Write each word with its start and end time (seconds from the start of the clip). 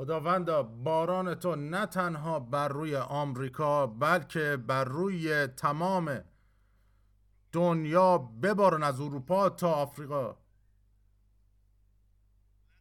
خداوندا 0.00 0.62
باران 0.62 1.34
تو 1.34 1.56
نه 1.56 1.86
تنها 1.86 2.40
بر 2.40 2.68
روی 2.68 2.96
آمریکا 2.96 3.86
بلکه 3.86 4.56
بر 4.66 4.84
روی 4.84 5.46
تمام 5.46 6.20
دنیا 7.52 8.18
ببارن 8.18 8.82
از 8.82 9.00
اروپا 9.00 9.48
تا 9.48 9.72
آفریقا. 9.72 10.36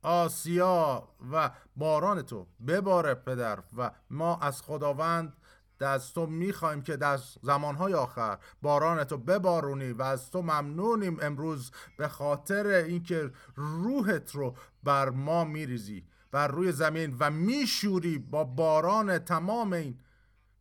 آسیا 0.02 1.10
و 1.32 1.52
باران 1.76 2.22
تو 2.22 2.48
بباره 2.68 3.14
پدر 3.14 3.60
و 3.78 3.92
ما 4.10 4.38
از 4.38 4.62
خداوند 4.62 5.38
از 5.82 6.14
تو 6.14 6.26
می‌خوایم 6.26 6.82
که 6.82 6.98
در 6.98 7.20
زمانهای 7.42 7.94
آخر 7.94 8.38
باران 8.62 9.04
تو 9.04 9.18
ببارونی 9.18 9.92
و 9.92 10.02
از 10.02 10.32
تو 10.32 10.42
ممنونیم 10.42 11.18
امروز 11.22 11.72
به 11.98 12.08
خاطر 12.08 12.68
اینکه 12.68 13.32
روحت 13.56 14.36
رو 14.36 14.56
بر 14.84 15.10
ما 15.10 15.44
میریزی. 15.44 16.09
بر 16.32 16.48
روی 16.48 16.72
زمین 16.72 17.16
و 17.20 17.32
میشوری 17.32 18.18
با 18.18 18.44
باران 18.44 19.20
تمام 19.20 19.74
این 19.74 20.00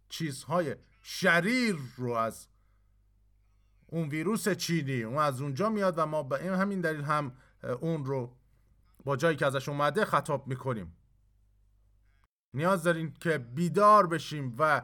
چیزهای 0.09 0.77
شریر 1.03 1.79
رو 1.97 2.13
از 2.13 2.49
اون 3.87 4.09
ویروس 4.09 4.49
چینی 4.49 5.03
اون 5.03 5.19
از 5.19 5.41
اونجا 5.41 5.71
میاد 5.71 5.99
و 5.99 6.07
ما 6.07 6.23
به 6.23 6.43
این 6.43 6.53
همین 6.53 6.81
دلیل 6.81 7.01
هم 7.01 7.33
اون 7.81 8.05
رو 8.05 8.37
با 9.05 9.17
جایی 9.17 9.37
که 9.37 9.47
ازش 9.47 9.69
اومده 9.69 10.05
خطاب 10.05 10.47
می‌کنیم. 10.47 10.97
نیاز 12.55 12.83
داریم 12.83 13.15
که 13.21 13.39
بیدار 13.39 14.07
بشیم 14.07 14.55
و 14.59 14.83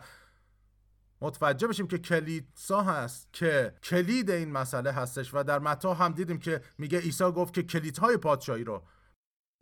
متوجه 1.20 1.68
بشیم 1.68 1.86
که 1.86 1.98
کلیدسا 1.98 2.82
هست 2.82 3.28
که 3.32 3.74
کلید 3.82 4.30
این 4.30 4.52
مسئله 4.52 4.92
هستش 4.92 5.34
و 5.34 5.42
در 5.42 5.58
متا 5.58 5.94
هم 5.94 6.12
دیدیم 6.12 6.38
که 6.38 6.60
میگه 6.78 7.00
عیسی 7.00 7.24
گفت 7.24 7.54
که 7.54 7.62
کلیدهای 7.62 8.16
پادشاهی 8.16 8.64
رو 8.64 8.82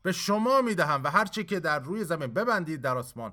به 0.02 0.12
شما 0.12 0.62
می‌دهم 0.62 1.05
و 1.05 1.11
هرچی 1.11 1.45
که 1.45 1.61
در 1.61 1.79
روی 1.79 2.05
زمین 2.05 2.34
ببندید 2.34 2.80
در 2.80 2.98
آسمان. 2.98 3.33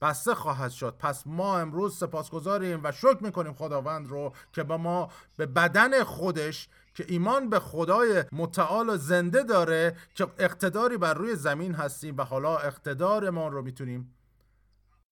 بسته 0.00 0.34
خواهد 0.34 0.70
شد. 0.70 0.96
پس 0.98 1.26
ما 1.26 1.58
امروز 1.58 1.96
سپاسگزاریم 1.98 2.80
و 2.84 2.92
شکر 2.92 3.18
می‌کنیم 3.20 3.52
خداوند 3.52 4.08
رو 4.08 4.32
که 4.52 4.62
به 4.62 4.76
ما 4.76 5.08
به 5.36 5.46
بدن 5.46 6.04
خودش 6.04 6.68
که 6.94 7.04
ایمان 7.08 7.50
به 7.50 7.60
خدای 7.60 8.24
متعال 8.32 8.88
و 8.88 8.96
زنده 8.96 9.42
داره 9.42 9.96
که 10.14 10.26
اقتداری 10.38 10.96
بر 10.96 11.14
روی 11.14 11.36
زمین 11.36 11.74
هستیم 11.74 12.16
و 12.16 12.22
حالا 12.22 12.58
اقتدارمان 12.58 13.52
رو 13.52 13.62
می‌تونیم 13.62 14.14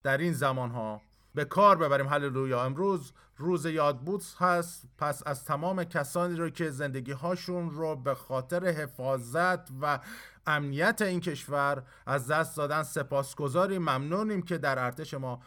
در 0.03 0.19
این 0.19 0.33
زمان 0.33 0.71
ها 0.71 1.01
به 1.39 1.45
کار 1.45 1.77
ببریم. 1.77 2.09
هللویا. 2.09 2.65
امروز 2.65 3.13
روز 3.37 3.67
یادبود 3.67 4.23
هست. 4.39 4.89
پس 4.99 5.23
از 5.27 5.45
تمام 5.45 5.85
کسانی 5.85 6.37
رو 6.37 6.51
که 6.51 6.71
زندگی 6.71 7.13
هاشون 7.13 7.71
رو 7.71 7.97
به 7.97 8.15
خاطر 8.15 8.65
حفاظت 8.65 9.71
و 9.81 9.99
امنیت 10.47 11.03
این 11.03 11.21
کشور 11.21 11.83
از 12.07 12.27
دست 12.27 12.57
دادن 12.57 12.83
سپاسگزاریم. 12.83 13.83
ممنونیم 13.83 14.43
که 14.43 14.59
در 14.59 14.79
ارتش 14.79 15.15
ما 15.15 15.43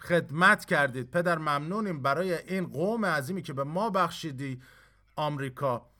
خدمت 0.00 0.64
کردید. 0.64 1.10
پدر 1.10 1.38
ممنونیم 1.38 2.02
برای 2.02 2.34
این 2.34 2.66
قوم 2.66 3.06
عظیمی 3.06 3.42
که 3.42 3.52
به 3.52 3.64
ما 3.64 3.90
بخشیدی 3.90 4.62
آمریکا. 5.16 5.90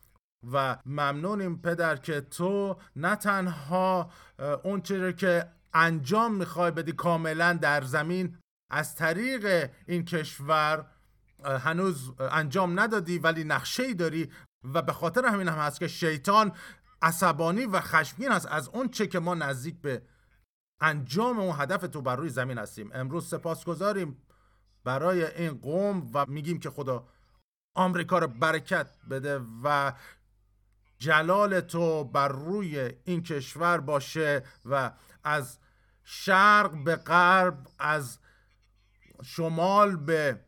و 0.53 0.77
ممنونیم 0.87 1.59
پدر 1.59 1.97
که 1.97 2.20
تو 2.20 2.77
نه 2.97 3.17
تنها 3.17 4.11
اون 4.62 4.81
چیزی 4.81 5.12
که 5.12 5.48
انجام 5.75 6.34
می‌خوای 6.34 6.70
بدی 6.70 6.93
کاملا 6.93 7.53
در 7.53 7.83
زمین 7.83 8.39
از 8.73 8.95
طریق 8.95 9.70
این 9.87 10.05
کشور 10.05 10.87
هنوز 11.45 12.12
انجام 12.19 12.81
ندادی 12.81 13.19
ولی 13.19 13.45
نقشه 13.45 13.83
ای 13.83 13.95
داری 13.95 14.31
و 14.65 14.83
به 14.83 14.92
خاطر 14.92 15.25
همین 15.25 15.48
هم 15.48 15.59
هست 15.59 15.81
که 15.81 15.89
شیطان 15.89 16.53
عصبانی 17.03 17.67
و 17.67 17.81
خشمگین 17.81 18.33
است 18.33 18.47
از 18.47 18.69
اون 18.69 18.89
چه 18.89 19.06
که 19.06 19.19
ما 19.19 19.34
نزدیک 19.34 19.81
به 19.81 20.03
انجام 20.81 21.41
اون 21.41 21.55
هدف 21.59 21.81
تو 21.81 22.03
بر 22.03 22.17
روی 22.17 22.28
زمین 22.28 22.59
هستیم. 22.59 22.91
امروز 22.95 23.28
سپاس 23.28 23.65
گذاریم 23.65 24.23
برای 24.84 25.25
این 25.25 25.59
قوم 25.59 26.11
و 26.15 26.27
میگیم 26.28 26.61
که 26.61 26.70
خدا 26.70 27.09
آمریکا 27.75 28.19
رو 28.19 28.27
برکت 28.27 28.89
بده 29.10 29.41
و 29.65 29.93
جلال 30.99 31.60
تو 31.60 32.04
بر 32.04 32.28
روی 32.28 32.93
این 33.04 33.22
کشور 33.22 33.81
باشه 33.81 34.43
و 34.65 34.93
از 35.25 35.59
شرق 36.04 36.84
به 36.84 36.97
غرب 36.97 37.66
از 37.78 38.19
شمال 39.22 39.97
به 39.97 40.41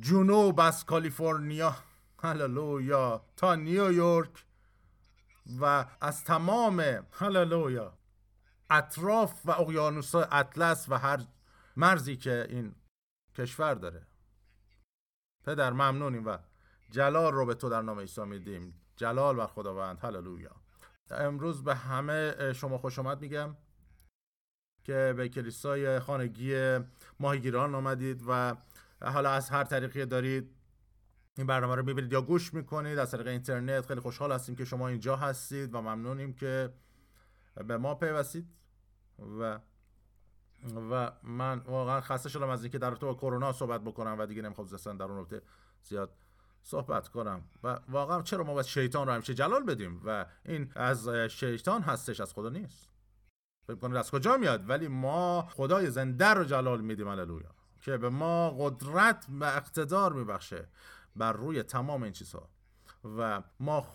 جنوب 0.00 0.60
از 0.60 0.84
کالیفرنیا 0.84 1.76
هللویا 2.22 3.24
تا 3.36 3.54
نیویورک 3.54 4.44
و 5.60 5.86
از 6.00 6.24
تمام 6.24 7.06
هللویا 7.10 7.98
اطراف 8.70 9.40
و 9.44 9.50
اقیانوس 9.50 10.14
اطلس 10.14 10.88
و 10.88 10.98
هر 10.98 11.26
مرزی 11.76 12.16
که 12.16 12.46
این 12.48 12.74
کشور 13.34 13.74
داره. 13.74 14.06
پدر 15.44 15.72
ممنونیم 15.72 16.26
و 16.26 16.38
جلال 16.90 17.32
رو 17.32 17.46
به 17.46 17.54
تو 17.54 17.68
در 17.68 17.82
نام 17.82 18.00
عیسی 18.00 18.24
میدیم. 18.24 18.80
جلال 18.96 19.38
و 19.38 19.46
خداوند 19.46 19.98
هللویا. 20.04 20.56
امروز 21.10 21.64
به 21.64 21.74
همه 21.74 22.52
شما 22.52 22.78
خوش 22.78 22.98
آمد 22.98 23.20
میگم. 23.20 23.56
که 24.86 25.14
به 25.16 25.28
کلیسای 25.28 26.00
خانگی 26.00 26.78
ماهیگیران 27.20 27.74
آمدید 27.74 28.22
و 28.28 28.56
حالا 29.02 29.30
از 29.30 29.50
هر 29.50 29.64
طریقی 29.64 30.06
دارید 30.06 30.50
این 31.36 31.46
برنامه 31.46 31.74
رو 31.74 31.82
می‌بینید 31.82 32.12
یا 32.12 32.22
گوش 32.22 32.54
می‌کنید 32.54 32.98
از 32.98 33.10
طریق 33.10 33.26
اینترنت. 33.26 33.86
خیلی 33.86 34.00
خوشحال 34.00 34.32
هستیم 34.32 34.56
که 34.56 34.64
شما 34.64 34.88
اینجا 34.88 35.16
هستید 35.16 35.74
و 35.74 35.80
ممنونیم 35.80 36.32
که 36.32 36.72
به 37.66 37.76
ما 37.76 37.94
پیوستید. 37.94 38.46
و 39.40 39.60
و 40.90 41.12
من 41.22 41.58
واقعا 41.58 42.00
خسته 42.00 42.28
شدم 42.28 42.48
از 42.48 42.62
اینکه 42.62 42.78
در 42.78 42.90
با 42.90 43.14
کرونا 43.14 43.52
صحبت 43.52 43.80
بکنم 43.80 44.16
و 44.18 44.26
دیگه 44.26 44.42
نمی‌خوام 44.42 44.66
در 44.66 45.04
اون 45.04 45.16
رابطه 45.16 45.42
زیاد 45.82 46.10
صحبت 46.62 47.08
کنم. 47.08 47.44
و 47.62 47.78
واقعا 47.88 48.22
چرا 48.22 48.44
ما 48.44 48.54
باید 48.54 48.66
شیطان 48.66 49.06
رو 49.06 49.12
همیشه 49.12 49.34
جلال 49.34 49.62
بدیم؟ 49.64 50.02
و 50.04 50.26
این 50.44 50.72
از 50.74 51.08
شیطان 51.08 51.82
هستش 51.82 52.20
از 52.20 52.32
خدا 52.32 52.48
نیست. 52.48 52.95
فکر 53.66 53.76
کنید 53.76 53.96
از 53.96 54.10
کجا 54.10 54.36
میاد 54.36 54.68
ولی 54.68 54.88
ما 54.88 55.48
خدای 55.50 55.90
زنده 55.90 56.26
رو 56.26 56.44
جلال 56.44 56.80
میدیم 56.80 57.08
هللویا. 57.08 57.50
که 57.80 57.96
به 57.96 58.08
ما 58.08 58.50
قدرت 58.50 59.26
و 59.28 59.44
اقتدار 59.44 60.12
میبخشه 60.12 60.68
بر 61.16 61.32
روی 61.32 61.62
تمام 61.62 62.02
این 62.02 62.12
چیزها. 62.12 62.48
و 63.18 63.42
ما 63.60 63.86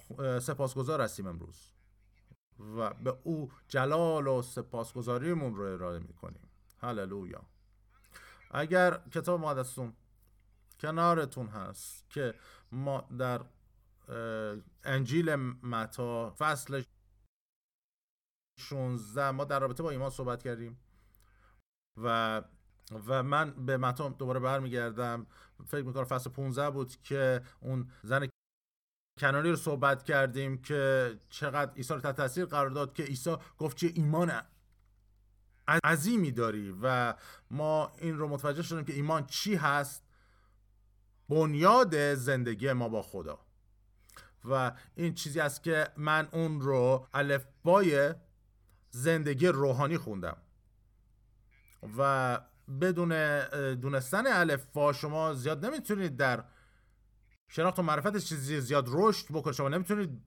سپاسگزار 0.41 1.01
هستیم 1.01 1.27
امروز. 1.27 1.71
و 2.77 2.93
به 2.93 3.17
او 3.23 3.51
جلال 3.67 4.27
و 4.27 4.41
سپاسگزاریمون 4.41 5.55
رو 5.55 5.63
ارائه 5.63 5.99
می‌کنیم. 5.99 6.49
هللویا. 6.81 7.41
اگر 8.51 8.97
کتاب 9.11 9.39
مقدستون 9.39 9.93
کنارتون 10.79 11.47
هست 11.47 12.09
که 12.09 12.33
ما 12.71 13.01
در 13.17 13.41
انجیل 14.83 15.35
متا 15.63 16.35
فصل 16.37 16.83
16 18.61 19.31
ما 19.31 19.45
در 19.45 19.59
رابطه 19.59 19.83
با 19.83 19.89
ایمان 19.89 20.09
صحبت 20.09 20.43
کردیم. 20.43 20.79
و 21.97 22.41
و 23.07 23.23
من 23.23 23.65
به 23.65 23.77
متا 23.77 24.09
دوباره 24.09 24.39
برمیگردم. 24.39 25.27
فکر 25.67 25.83
می‌کنم 25.83 26.03
فصل 26.03 26.29
15 26.29 26.69
بود 26.69 27.01
که 27.01 27.41
اون 27.59 27.89
زن 28.03 28.27
کنانی 29.19 29.49
رو 29.49 29.55
صحبت 29.55 30.03
کردیم 30.03 30.57
که 30.57 31.11
چقدر 31.29 31.73
عیسی 31.73 31.93
رو 31.93 31.99
تحت 31.99 32.15
تاثیر 32.15 32.45
قرار 32.45 32.69
داد 32.69 32.93
که 32.93 33.03
عیسی 33.03 33.35
گفت 33.57 33.77
که 33.77 33.91
ایمان 33.95 34.31
عظیمی 35.83 36.31
داری 36.31 36.75
و 36.81 37.13
ما 37.51 37.91
این 37.97 38.17
رو 38.17 38.27
متوجه 38.27 38.61
شدیم 38.61 38.85
که 38.85 38.93
ایمان 38.93 39.25
چی 39.25 39.55
هست؟ 39.55 40.03
بنیاد 41.29 42.15
زندگی 42.15 42.73
ما 42.73 42.89
با 42.89 43.01
خدا. 43.01 43.39
و 44.45 44.71
این 44.95 45.13
چیزی 45.13 45.39
است 45.39 45.63
که 45.63 45.87
من 45.97 46.27
اون 46.31 46.61
رو 46.61 47.07
الفبای 47.13 48.13
زندگی 48.91 49.47
روحانی 49.47 49.97
خوندم. 49.97 50.37
و 51.97 52.39
بدون 52.81 53.39
دونستن 53.75 54.27
الفا 54.27 54.93
شما 54.93 55.33
زیاد 55.33 55.65
نمی‌تونید 55.65 56.17
در 56.17 56.43
شناخت 57.47 57.79
و 57.79 57.81
معرفت 57.81 58.17
چیزی 58.17 58.61
زیاد 58.61 58.85
رشد 58.87 59.25
بکنید. 59.29 59.55
شما 59.55 59.69
نمی‌تونید 59.69 60.21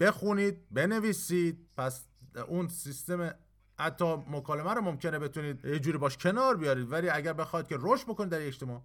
بخونید 0.00 0.66
بنویسید 0.70 1.68
پس 1.76 2.08
اون 2.48 2.68
سیستم 2.68 3.34
حتی 3.78 4.14
مکالمه 4.14 4.74
رو 4.74 4.80
ممکنه 4.80 5.18
بتونید 5.18 5.64
یه 5.64 5.78
جوری 5.78 5.98
باش 5.98 6.16
کنار 6.16 6.56
بیارید. 6.56 6.92
ولی 6.92 7.08
اگر 7.08 7.32
بخواید 7.32 7.66
که 7.66 7.76
رشد 7.80 8.04
بکنید 8.04 8.30
در 8.30 8.46
اجتماع 8.46 8.82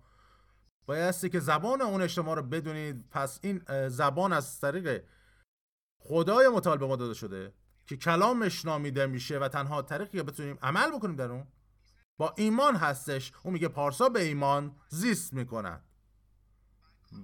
بایستی 0.85 1.29
که 1.29 1.39
زبان 1.39 1.81
اون 1.81 2.01
اجتماع 2.01 2.35
رو 2.35 2.41
بدونید. 2.43 3.09
پس 3.11 3.39
این 3.43 3.61
زبان 3.89 4.33
از 4.33 4.59
طریق 4.59 5.03
خدای 5.97 6.49
متعال 6.49 6.77
به 6.77 6.85
ما 6.85 6.95
داده 6.95 7.13
شده. 7.13 7.53
که 7.87 7.97
کلامش 7.97 8.65
نامیده 8.65 9.05
میشه 9.05 9.39
و 9.39 9.47
تنها 9.47 9.81
طریقی 9.81 10.17
که 10.17 10.23
بتونیم 10.23 10.57
عمل 10.61 10.91
بکنیم 10.91 11.15
در 11.15 11.31
اون 11.31 11.47
با 12.17 12.33
ایمان 12.37 12.75
هستش. 12.75 13.31
اون 13.43 13.53
میگه 13.53 13.67
پارسا 13.67 14.09
به 14.09 14.23
ایمان 14.23 14.75
زیست 14.89 15.33
می‌کنند 15.33 15.83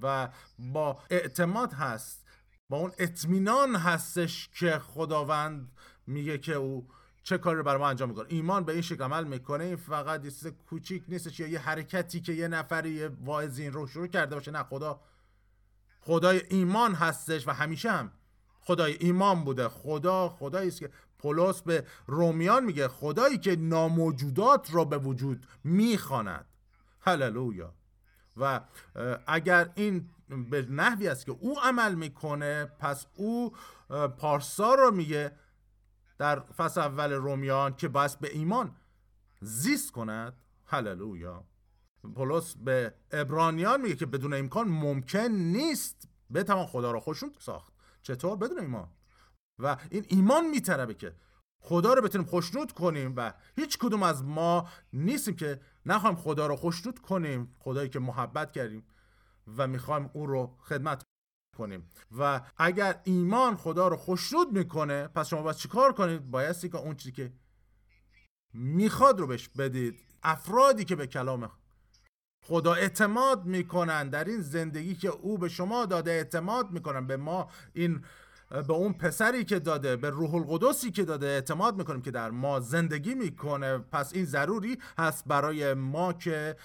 و 0.01 0.29
با 0.59 1.03
اعتماد 1.09 1.73
هست 1.73 2.25
با 2.69 2.77
اون 2.77 2.91
اطمینان 2.97 3.75
هستش 3.75 4.50
که 4.59 4.79
خداوند 4.79 5.71
میگه 6.07 6.38
که 6.38 6.53
او 6.53 6.88
چه 7.23 7.38
کاری 7.38 7.57
رو 7.57 7.63
برای 7.63 7.79
ما 7.79 7.89
انجام 7.89 8.09
می‌کنه. 8.09 8.25
ایمان 8.29 8.65
به 8.65 8.73
این 8.73 8.81
شکل 8.81 9.03
عمل 9.03 9.23
می‌کنه 9.23 9.63
این 9.63 9.75
فقط 9.75 10.25
یه 10.25 10.31
چیز 10.31 10.47
کوچیک 10.47 11.03
نیستش 11.07 11.39
یا 11.39 11.47
یه 11.47 11.59
حرکتی 11.59 12.21
که 12.21 12.33
یه 12.33 12.47
نفری 12.47 12.89
یه 12.89 13.07
واعظین 13.07 13.73
رو 13.73 13.88
شروع 13.88 14.07
کرده 14.07 14.35
باشه. 14.35 14.51
نه 14.51 14.63
خدا 14.63 15.01
خدای 16.01 16.41
ایمان 16.50 16.95
هستش 16.95 17.47
و 17.47 17.51
همیشه 17.51 17.91
هم 17.91 18.11
خدای 18.69 18.98
ایمان 19.00 19.44
بوده. 19.44 19.69
خدا 19.69 20.30
خدایی 20.30 20.68
است 20.68 20.80
که 20.80 20.89
پولس 21.19 21.62
به 21.62 21.86
رومیان 22.07 22.66
میگه 22.66 22.88
خدایی 22.88 23.38
که 23.38 23.56
ناموجودات 23.56 24.74
را 24.74 24.86
به 24.86 24.98
وجود 24.98 25.45
می‌خواند. 25.63 26.45
هللویا. 27.01 27.74
و 28.38 28.62
اگر 29.27 29.69
این 29.75 30.10
به 30.50 30.68
نحوی 30.69 31.07
است 31.07 31.25
که 31.25 31.31
او 31.39 31.60
عمل 31.60 31.95
می‌کنه 31.95 32.66
پس 32.66 33.06
او 33.16 33.54
پارسا 34.18 34.74
رو 34.74 34.92
میگه 34.92 35.31
در 36.18 36.39
فصل 36.39 36.81
اول 36.81 37.12
رومیان 37.12 37.75
که 37.75 37.88
باید 37.88 38.19
به 38.19 38.33
ایمان 38.33 38.75
زیست 39.42 39.92
کند. 39.92 40.33
هللویا. 40.66 41.44
پولس 42.16 42.56
به 42.56 42.94
ابرانیان 43.12 43.81
میگه 43.81 43.95
که 43.95 44.06
بدون 44.06 44.33
امکان 44.33 44.68
ممکن 44.68 45.19
نیست 45.31 46.07
بتوان 46.33 46.66
خدا 46.66 46.92
را 46.92 47.00
خوشون 47.00 47.31
ساخت. 47.39 47.74
چطور 48.09 48.38
بدون 48.38 48.59
ایمان 48.59 48.89
و 49.59 49.77
این 49.89 50.06
ایمان 50.07 50.47
میتربه 50.47 50.94
که 50.94 51.15
خدا 51.61 51.94
رو 51.94 52.01
بتونیم 52.01 52.27
خوشنود 52.27 52.71
کنیم 52.71 53.13
و 53.15 53.33
هیچ 53.56 53.77
کدوم 53.77 54.03
از 54.03 54.23
ما 54.23 54.69
نیستیم 54.94 55.35
که 55.35 55.59
نخوایم 55.85 56.15
خدا 56.15 56.47
رو 56.47 56.56
خوشنود 56.56 57.00
کنیم 57.00 57.56
خدایی 57.59 57.89
که 57.89 58.00
محبت 58.00 58.51
کردیم 58.51 58.83
و 59.57 59.67
می‌خوایم 59.67 60.09
او 60.13 60.25
رو 60.25 60.57
خدمت 60.59 61.03
کنیم. 61.57 61.89
و 62.17 62.41
اگر 62.57 63.01
ایمان 63.03 63.56
خدا 63.56 63.88
رو 63.88 63.97
خوشنود 63.97 64.51
می‌کنه 64.53 65.07
پس 65.07 65.27
شما 65.27 65.41
باید 65.41 65.56
چیکار 65.56 65.94
کنید؟ 65.94 66.31
بایستی 66.31 66.69
که 66.69 66.77
اون 66.77 66.95
چیزی 66.95 67.11
که 67.11 67.33
می‌خواد 68.53 69.19
رو 69.19 69.27
بهش 69.27 69.50
بدید. 69.50 70.00
افرادی 70.23 70.85
که 70.85 70.95
به 70.95 71.07
کلام 71.07 71.51
خدا 72.49 72.73
اعتماد 72.73 73.45
می‌کنن 73.45 74.09
در 74.09 74.23
این 74.23 74.41
زندگی 74.41 74.95
که 74.95 75.09
او 75.09 75.37
به 75.37 75.49
شما 75.49 75.85
داده 75.85 76.11
اعتماد 76.11 76.71
می‌کنن 76.71 77.07
به 77.07 77.17
ما 77.17 77.49
این 77.73 78.03
به 78.49 78.73
اون 78.73 78.93
پسری 78.93 79.43
که 79.43 79.59
داده 79.59 79.95
به 79.95 80.09
روح 80.09 80.35
القدسی 80.35 80.91
که 80.91 81.03
داده 81.05 81.25
اعتماد 81.25 81.77
می‌کنیم 81.77 82.01
که 82.01 82.11
در 82.11 82.31
ما 82.31 82.59
زندگی 82.59 83.15
می‌کنه. 83.15 83.77
پس 83.77 84.13
این 84.13 84.25
ضروری 84.25 84.77
هست 84.97 85.25
برای 85.27 85.73
ما 85.73 86.13
که 86.13 86.55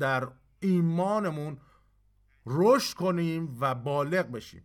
در 0.00 0.28
ایمانمون 0.60 1.58
رشد 2.46 2.94
کنیم 2.94 3.56
و 3.60 3.74
بالغ 3.74 4.30
بشیم. 4.30 4.62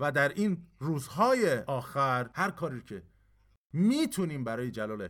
و 0.00 0.12
در 0.12 0.28
این 0.28 0.66
روزهای 0.78 1.58
آخر 1.58 2.30
هر 2.34 2.50
کاری 2.50 2.82
که 2.82 3.02
می‌تونیم 3.72 4.44
برای 4.44 4.70
جلال 4.70 5.08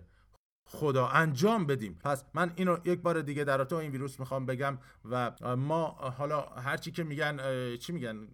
خدا 0.68 1.08
انجام 1.08 1.66
بدیم. 1.66 1.98
پس 2.04 2.24
من 2.34 2.52
اینو 2.56 2.78
یک 2.84 3.00
بار 3.00 3.22
دیگه 3.22 3.44
در 3.44 3.64
تو 3.64 3.76
این 3.76 3.90
ویروس 3.90 4.20
می‌خوام 4.20 4.46
بگم 4.46 4.78
و 5.04 5.32
ما 5.56 5.86
حالا 5.88 6.40
هرچی 6.40 6.90
که 6.90 7.04
میگن 7.04 7.36
چی 7.76 7.92
میگن؟ 7.92 8.28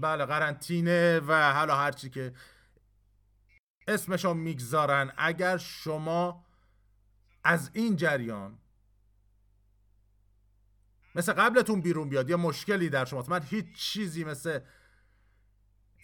بله 0.00 0.24
قرنطینه 0.24 1.20
و 1.20 1.52
حالا 1.52 1.76
هرچی 1.76 2.10
که 2.10 2.32
اسمشو 3.88 4.34
می‌گذارن. 4.34 5.12
اگر 5.16 5.56
شما 5.56 6.46
از 7.44 7.70
این 7.72 7.96
جریان 7.96 8.58
مثل 11.14 11.32
قبلتون 11.32 11.80
بیرون 11.80 12.08
بیاد 12.08 12.30
یه 12.30 12.36
مشکلی 12.36 12.88
در 12.88 13.04
شما 13.04 13.24
من 13.28 13.42
هیچ 13.42 13.66
چیزی 13.74 14.24
مثل 14.24 14.60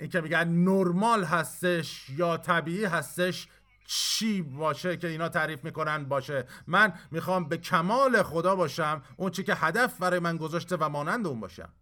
این 0.01 0.11
که 0.11 0.21
میگن 0.21 0.49
نرمال 0.49 1.25
هستش 1.25 2.11
یا 2.11 2.37
طبیعی 2.37 2.85
هستش 2.85 3.49
چی 3.87 4.43
باشه 4.43 4.97
که 4.97 5.09
اینا 5.09 5.29
تعریف 5.29 5.65
می‌کنن 5.65 6.05
باشه. 6.05 6.47
من 6.67 6.93
می‌خوام 7.11 7.49
به 7.49 7.59
کمال 7.59 8.23
خدا 8.23 8.57
باشم 8.57 9.03
اون 9.17 9.31
چی 9.31 9.45
که 9.45 9.55
هدف 9.55 9.99
برای 9.99 10.19
من 10.19 10.37
گذاشته 10.37 10.77
و 10.77 10.89
مانند 10.89 11.27
اون 11.27 11.41
باشم. 11.41 11.73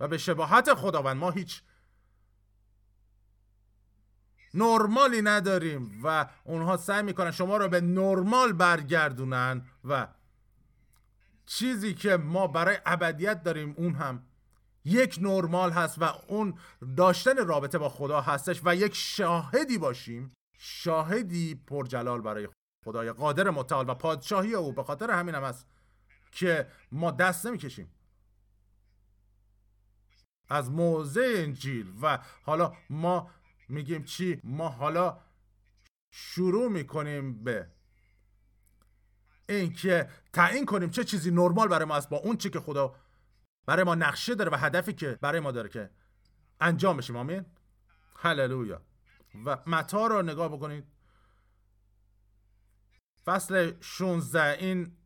و 0.00 0.08
به 0.08 0.18
شباهت 0.18 0.74
خداوند 0.74 1.16
ما 1.16 1.30
هیچ 1.30 1.62
نرمالی 4.54 5.22
نداریم 5.22 6.00
و 6.02 6.26
اونها 6.44 6.76
سعی 6.76 7.02
می‌کنن 7.02 7.30
شما 7.30 7.56
رو 7.56 7.68
به 7.68 7.80
نرمال 7.80 8.52
برگردونن 8.52 9.66
و 9.84 10.08
چیزی 11.46 11.94
که 11.94 12.16
ما 12.16 12.46
برای 12.46 12.78
ابدیت 12.86 13.42
داریم 13.42 13.74
اون 13.76 13.94
هم 13.94 14.26
یک 14.84 15.18
نرمال 15.20 15.70
هست 15.70 16.02
و 16.02 16.04
اون 16.04 16.58
داشتن 16.96 17.46
رابطه 17.46 17.78
با 17.78 17.88
خدا 17.88 18.20
هستش 18.20 18.60
و 18.64 18.74
یک 18.74 18.94
شاهدی 18.94 19.78
باشیم. 19.78 20.34
شاهدی 20.66 21.54
پرجلال 21.54 22.20
برای 22.20 22.48
خدای 22.84 23.12
قادر 23.12 23.50
متعال 23.50 23.88
و 23.88 23.94
پادشاهی 23.94 24.54
او 24.54 24.72
به 24.72 24.82
خاطر 24.82 25.10
همین 25.10 25.34
هم 25.34 25.44
هست 25.44 25.66
که 26.32 26.68
ما 26.92 27.10
دست 27.10 27.46
نمی‌کشیم. 27.46 27.90
از 30.48 30.70
موضع 30.70 31.34
انجیل 31.36 31.92
و 32.02 32.18
حالا 32.42 32.72
ما 32.90 33.30
میگیم 33.68 34.04
چی؟ 34.04 34.40
ما 34.44 34.68
حالا 34.68 35.20
شروع 36.10 36.70
می‌کنیم 36.70 37.44
به 37.44 37.68
اینکه 39.48 40.08
تعیین 40.32 40.66
کنیم 40.66 40.90
چه 40.90 41.04
چیزی 41.04 41.30
نرمال 41.30 41.68
برای 41.68 41.84
ما 41.84 41.96
است 41.96 42.08
با 42.08 42.16
اون 42.16 42.36
چی 42.36 42.50
که 42.50 42.60
خدا 42.60 42.94
برای 43.66 43.84
ما 43.84 43.94
نقشه 43.94 44.34
داره 44.34 44.50
و 44.50 44.56
هدفی 44.56 44.92
که 44.92 45.18
برای 45.20 45.40
ما 45.40 45.52
داره 45.52 45.68
که 45.68 45.90
انجام 46.60 46.96
بشیم. 46.96 47.16
آمین. 47.16 47.46
هللویا. 48.16 48.82
و 49.46 49.58
متا 49.66 50.06
رو 50.06 50.22
نگاه 50.22 50.48
بکنید. 50.48 50.84
فصل 53.24 53.72
16 53.80 54.56
این 54.60 54.96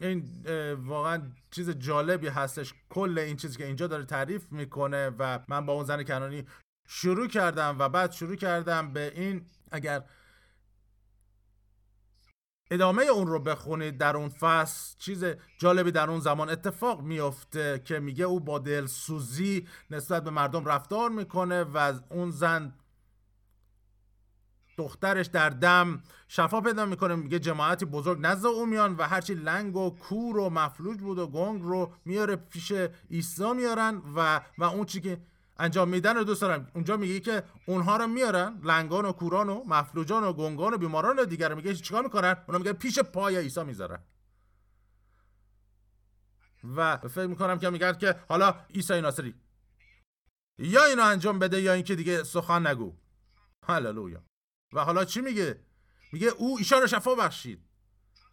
این 0.00 0.42
واقعا 0.74 1.32
چیز 1.50 1.70
جالبی 1.70 2.28
هستش. 2.28 2.74
کل 2.88 3.18
این 3.18 3.36
چیزی 3.36 3.58
که 3.58 3.66
اینجا 3.66 3.86
داره 3.86 4.04
تعریف 4.04 4.52
می‌کنه 4.52 5.10
و 5.18 5.38
من 5.48 5.66
با 5.66 5.72
اون 5.72 5.84
زن 5.84 6.02
کنانی 6.02 6.46
شروع 6.88 7.26
کردم 7.26 7.76
و 7.78 7.88
بعد 7.88 8.12
شروع 8.12 8.36
کردم 8.36 8.92
به 8.92 9.12
این 9.14 9.46
اگر 9.72 10.04
ادامه 12.70 13.02
اون 13.02 13.26
رو 13.26 13.40
بخونید 13.40 13.98
در 13.98 14.16
اون 14.16 14.28
فصل 14.28 14.96
چیز 14.98 15.24
جالبی 15.58 15.90
در 15.90 16.10
اون 16.10 16.20
زمان 16.20 16.50
اتفاق 16.50 17.00
میفته 17.00 17.82
که 17.84 17.98
میگه 17.98 18.24
او 18.24 18.40
با 18.40 18.58
دلسوزی 18.58 19.68
نسبت 19.90 20.24
به 20.24 20.30
مردم 20.30 20.64
رفتار 20.64 21.10
می‌کنه 21.10 21.62
و 21.62 21.92
اون 22.10 22.30
زن 22.30 22.74
دخترش 24.80 25.26
در 25.26 25.50
دم 25.50 26.02
شفا 26.28 26.60
پیدا 26.60 26.86
می‌کنه 26.86 27.14
میگه 27.14 27.38
جماعتی 27.38 27.84
بزرگ 27.84 28.18
نزد 28.20 28.46
او 28.46 28.66
میان 28.66 28.96
و 28.96 29.02
هرچی 29.02 29.34
لنگ 29.34 29.76
و 29.76 29.90
کور 29.90 30.38
و 30.38 30.50
مفلوج 30.50 30.98
بود 30.98 31.18
و 31.18 31.26
گنگ 31.26 31.62
رو 31.62 31.92
میاره 32.04 32.36
پیش 32.36 32.72
عیسی 33.10 33.52
میارن 33.52 34.02
و 34.16 34.40
و 34.58 34.64
اون 34.64 34.84
چی 34.84 35.00
که 35.00 35.20
انجام 35.58 35.88
میدن 35.88 36.16
رو 36.16 36.24
دوست 36.24 36.40
دارم. 36.40 36.68
اونجا 36.74 36.96
میگه 36.96 37.20
که 37.20 37.42
اونها 37.66 37.96
رو 37.96 38.06
میارن 38.06 38.60
لنگان 38.62 39.04
و 39.04 39.12
کوران 39.12 39.48
و 39.48 39.64
مفلوجان 39.66 40.24
و 40.24 40.32
گنگان 40.32 40.74
و 40.74 40.78
بیماران 40.78 41.18
و 41.18 41.24
دیگر 41.24 41.54
میگه 41.54 41.74
چیکار 41.74 42.02
می‌کنن؟ 42.02 42.36
اونا 42.46 42.58
میگه 42.58 42.72
پیش 42.72 42.98
پای 42.98 43.36
عیسی 43.36 43.64
می‌ذارن. 43.64 43.98
و 46.76 46.96
فکر 46.96 47.26
می‌کنم 47.26 47.58
که 47.58 47.70
میگن 47.70 47.92
که 47.92 48.16
حالا 48.28 48.54
عیسی 48.74 49.00
ناصری. 49.00 49.34
یا 50.58 50.84
اینو 50.84 51.02
انجام 51.02 51.38
بده 51.38 51.60
یا 51.60 51.72
اینکه 51.72 51.94
دیگه 51.94 52.22
سخن 52.22 52.66
نگو. 52.66 52.92
هللویا. 53.68 54.29
و 54.72 54.84
حالا 54.84 55.04
چی 55.04 55.20
میگه؟ 55.20 55.60
میگه 56.12 56.28
او 56.28 56.58
ایشان 56.58 56.80
رو 56.80 56.86
شفا 56.86 57.14
بخشید. 57.14 57.64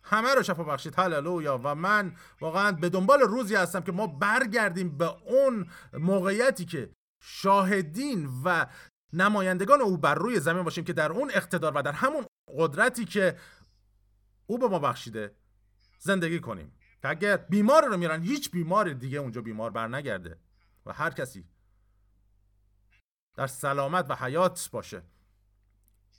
همه 0.04 0.36
رو 0.36 0.44
شفا 0.44 0.64
بخشید. 0.64 1.00
هللویا. 1.00 1.62
و 1.64 1.76
من 1.76 2.16
واقعا 2.42 2.72
به 2.72 2.90
دنبال 2.90 3.20
روزی 3.20 3.56
هستم 3.56 3.82
که 3.82 3.92
ما 3.92 4.08
برگردیم 4.08 4.98
به 4.98 5.24
اون 5.26 5.70
موقعیتی 5.94 6.66
که 6.66 6.90
شاهدین 7.22 8.30
و 8.46 8.66
نمایندگان 9.14 9.82
او 9.82 9.98
بر 9.98 10.16
روی 10.16 10.40
زمین 10.40 10.64
باشیم 10.64 10.84
که 10.84 10.94
در 10.94 11.12
اون 11.12 11.32
اقتدار 11.34 11.74
و 11.78 11.82
در 11.82 11.92
همون 11.92 12.26
قدرتی 12.58 13.06
که 13.06 13.38
او 14.48 14.58
به 14.58 14.68
ما 14.68 14.80
بخشیده 14.80 15.36
زندگی 16.00 16.40
کنیم. 16.40 16.72
که 17.02 17.10
اگر 17.10 17.38
بیمار 17.38 17.86
رو 17.86 17.98
میرن 17.98 18.22
هیچ 18.22 18.52
بیمار 18.52 18.94
دیگه 18.94 19.18
اونجا 19.18 19.42
بیمار 19.42 19.72
بر 19.72 19.88
نگرده 19.88 20.38
و 20.86 20.94
هر 20.94 21.10
کسی 21.10 21.46
در 23.36 23.48
سلامت 23.48 24.10
و 24.10 24.16
حیات 24.16 24.70
باشه. 24.72 25.04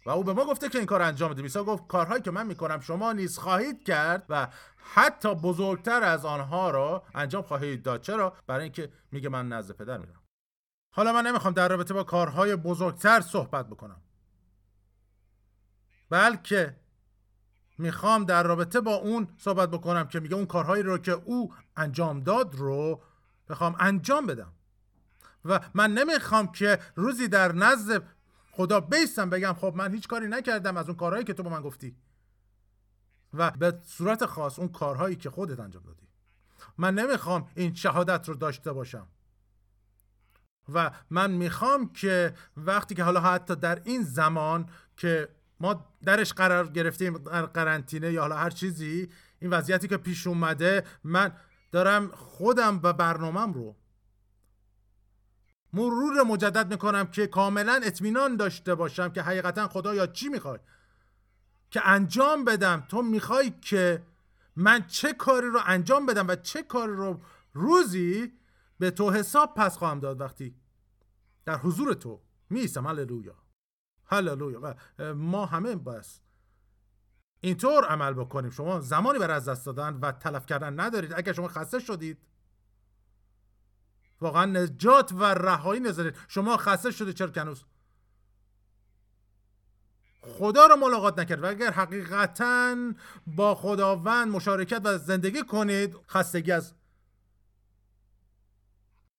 و 0.09 0.11
او 0.11 0.25
به 0.25 0.33
ما 0.33 0.45
گفته 0.45 0.69
که 0.69 0.79
این 0.79 0.87
کار 0.87 1.03
انجام 1.03 1.31
بده. 1.31 1.43
میسا 1.43 1.65
گفت 1.65 1.87
کارهایی 1.87 2.23
که 2.23 2.31
من 2.31 2.47
می‌کنم 2.47 2.81
شما 2.81 3.12
نیز 3.12 3.38
خواهید 3.38 3.85
کرد 3.85 4.27
و 4.29 4.49
حتی 4.77 5.35
بزرگتر 5.35 6.03
از 6.03 6.25
آنها 6.25 6.71
را 6.71 7.03
انجام 7.15 7.43
خواهید 7.43 7.83
داد. 7.83 8.00
چرا؟ 8.00 8.37
برای 8.47 8.62
اینکه 8.62 8.93
میگه 9.12 9.29
من 9.29 9.49
نزد 9.49 9.75
پدر 9.75 9.99
میرم. 9.99 10.23
حالا 10.95 11.12
من 11.12 11.27
نمی‌خوام 11.27 11.55
در 11.55 11.69
رابطه 11.69 11.95
با 11.95 12.05
کارهای 12.05 12.57
بزرگتر 12.57 13.21
صحبت 13.21 13.67
بکنم. 13.67 14.00
بلکه 16.11 16.77
می‌خوام 17.79 18.25
در 18.25 18.43
رابطه 18.43 18.81
با 18.81 18.95
اون 18.95 19.29
صحبت 19.38 19.71
بکنم 19.71 20.09
که 20.09 20.21
میگه 20.21 20.35
اون 20.35 20.47
کارهایی 20.47 20.83
رو 20.83 20.99
که 20.99 21.12
او 21.12 21.55
انجام 21.77 22.21
داد 22.21 22.55
رو 22.55 23.03
بخوام 23.49 23.77
انجام 23.81 24.27
بدم. 24.27 24.53
و 25.45 25.61
من 25.75 25.93
نمی‌خوام 25.93 26.53
که 26.53 26.79
روزی 26.95 27.29
در 27.29 27.53
نزد 27.53 28.03
خدا 28.59 28.81
بیستم 28.81 29.31
بگم 29.31 29.53
خب 29.53 29.73
من 29.77 29.95
هیچ 29.95 30.09
کاری 30.09 30.29
نکردم 30.29 30.77
از 30.77 30.87
اون 30.87 30.97
کارهایی 30.97 31.25
که 31.25 31.33
تو 31.33 31.43
به 31.43 31.49
من 31.49 31.62
گفتی. 31.62 31.97
و 33.35 33.50
به 33.50 33.79
صورت 33.85 34.27
خاص 34.27 34.59
اون 34.59 34.69
کارهایی 34.69 35.17
که 35.17 35.31
خودت 35.31 35.61
انجام 35.61 35.83
دادی. 35.83 36.09
من 36.79 36.95
نمی‌خوام 36.95 37.49
این 37.55 37.75
شهادت 37.75 38.29
رو 38.29 38.35
داشته 38.35 38.73
باشم. 38.73 39.07
و 40.73 40.91
من 41.11 41.31
می‌خوام 41.31 41.93
که 41.93 42.35
وقتی 42.57 42.95
که 42.95 43.05
حالا 43.05 43.21
حتی 43.21 43.57
در 43.57 43.83
این 43.85 44.03
زمان 44.03 44.69
که 44.97 45.29
ما 45.61 45.87
درش 46.05 46.33
قرار 46.33 46.69
گرفتیم 46.69 47.19
در 47.19 47.47
قرنطینه 47.47 48.12
یا 48.12 48.21
حالا 48.21 48.37
هر 48.37 48.50
چیزی 48.50 49.09
این 49.41 49.50
وضعیتی 49.50 49.88
که 49.88 49.97
پیش 49.97 50.27
اومده 50.27 50.85
من 51.05 51.33
دارم 51.73 52.09
خودم 52.09 52.81
و 52.83 52.93
برنامهم 52.93 53.53
رو 53.53 53.77
مرور 55.72 56.22
مجدد 56.22 56.72
می‌کنم 56.72 57.06
که 57.06 57.26
کاملا 57.26 57.80
اطمینان 57.84 58.37
داشته 58.37 58.75
باشم 58.75 59.08
که 59.08 59.22
حقیقتا 59.22 59.68
خدا 59.68 59.94
یا 59.94 60.06
چی 60.06 60.28
می‌خوای. 60.28 60.58
که 61.70 61.88
انجام 61.88 62.44
بدم. 62.44 62.87
تو 62.88 63.02
می‌خوای 63.02 63.50
که 63.50 64.02
من 64.56 64.87
چه 64.87 65.12
کاری 65.12 65.46
رو 65.46 65.60
انجام 65.66 66.06
بدم 66.06 66.28
و 66.28 66.37
چه 66.37 66.62
کاری 66.62 66.92
رو 66.92 67.20
روزی 67.52 68.32
به 68.78 68.90
تو 68.90 69.10
حساب 69.10 69.54
پس 69.54 69.76
خواهم 69.76 70.00
داد 70.00 70.20
وقتی 70.20 70.54
در 71.44 71.56
حضور 71.56 71.94
تو 71.94 72.20
میستم 72.50 72.87
هللویا. 72.87 73.34
هللویا. 74.04 74.60
و 74.62 74.75
ما 75.14 75.46
همه 75.46 75.76
بس. 75.76 76.20
اینطور 77.40 77.84
عمل 77.84 78.12
بکنیم. 78.12 78.50
شما 78.50 78.80
زمانی 78.80 79.18
برای 79.18 79.37
از 79.37 79.48
دست 79.48 79.66
دادن 79.66 79.98
و 80.02 80.12
تلف 80.12 80.46
کردن 80.46 80.80
ندارید. 80.80 81.12
اگر 81.16 81.32
شما 81.32 81.48
خسته 81.48 81.78
شدید 81.78 82.18
واقعا 84.20 84.44
نجات 84.44 85.12
و 85.12 85.25
رهایی 85.25 85.80
نذارید 85.80 86.16
شما 86.28 86.56
خسته 86.56 86.90
شدید 86.90 87.14
چرا 87.14 87.30
کنوز 87.30 87.64
خدا 90.22 90.66
رو 90.66 90.76
ملاقات 90.76 91.18
نکرد. 91.18 91.42
و 91.42 91.46
اگر 91.46 91.70
حقیقتا 91.70 92.76
با 93.26 93.54
خداوند 93.54 94.28
مشارکت 94.28 94.80
و 94.84 94.98
زندگی 94.98 95.42
کنید 95.42 95.96
خستگی 96.08 96.52
از 96.52 96.75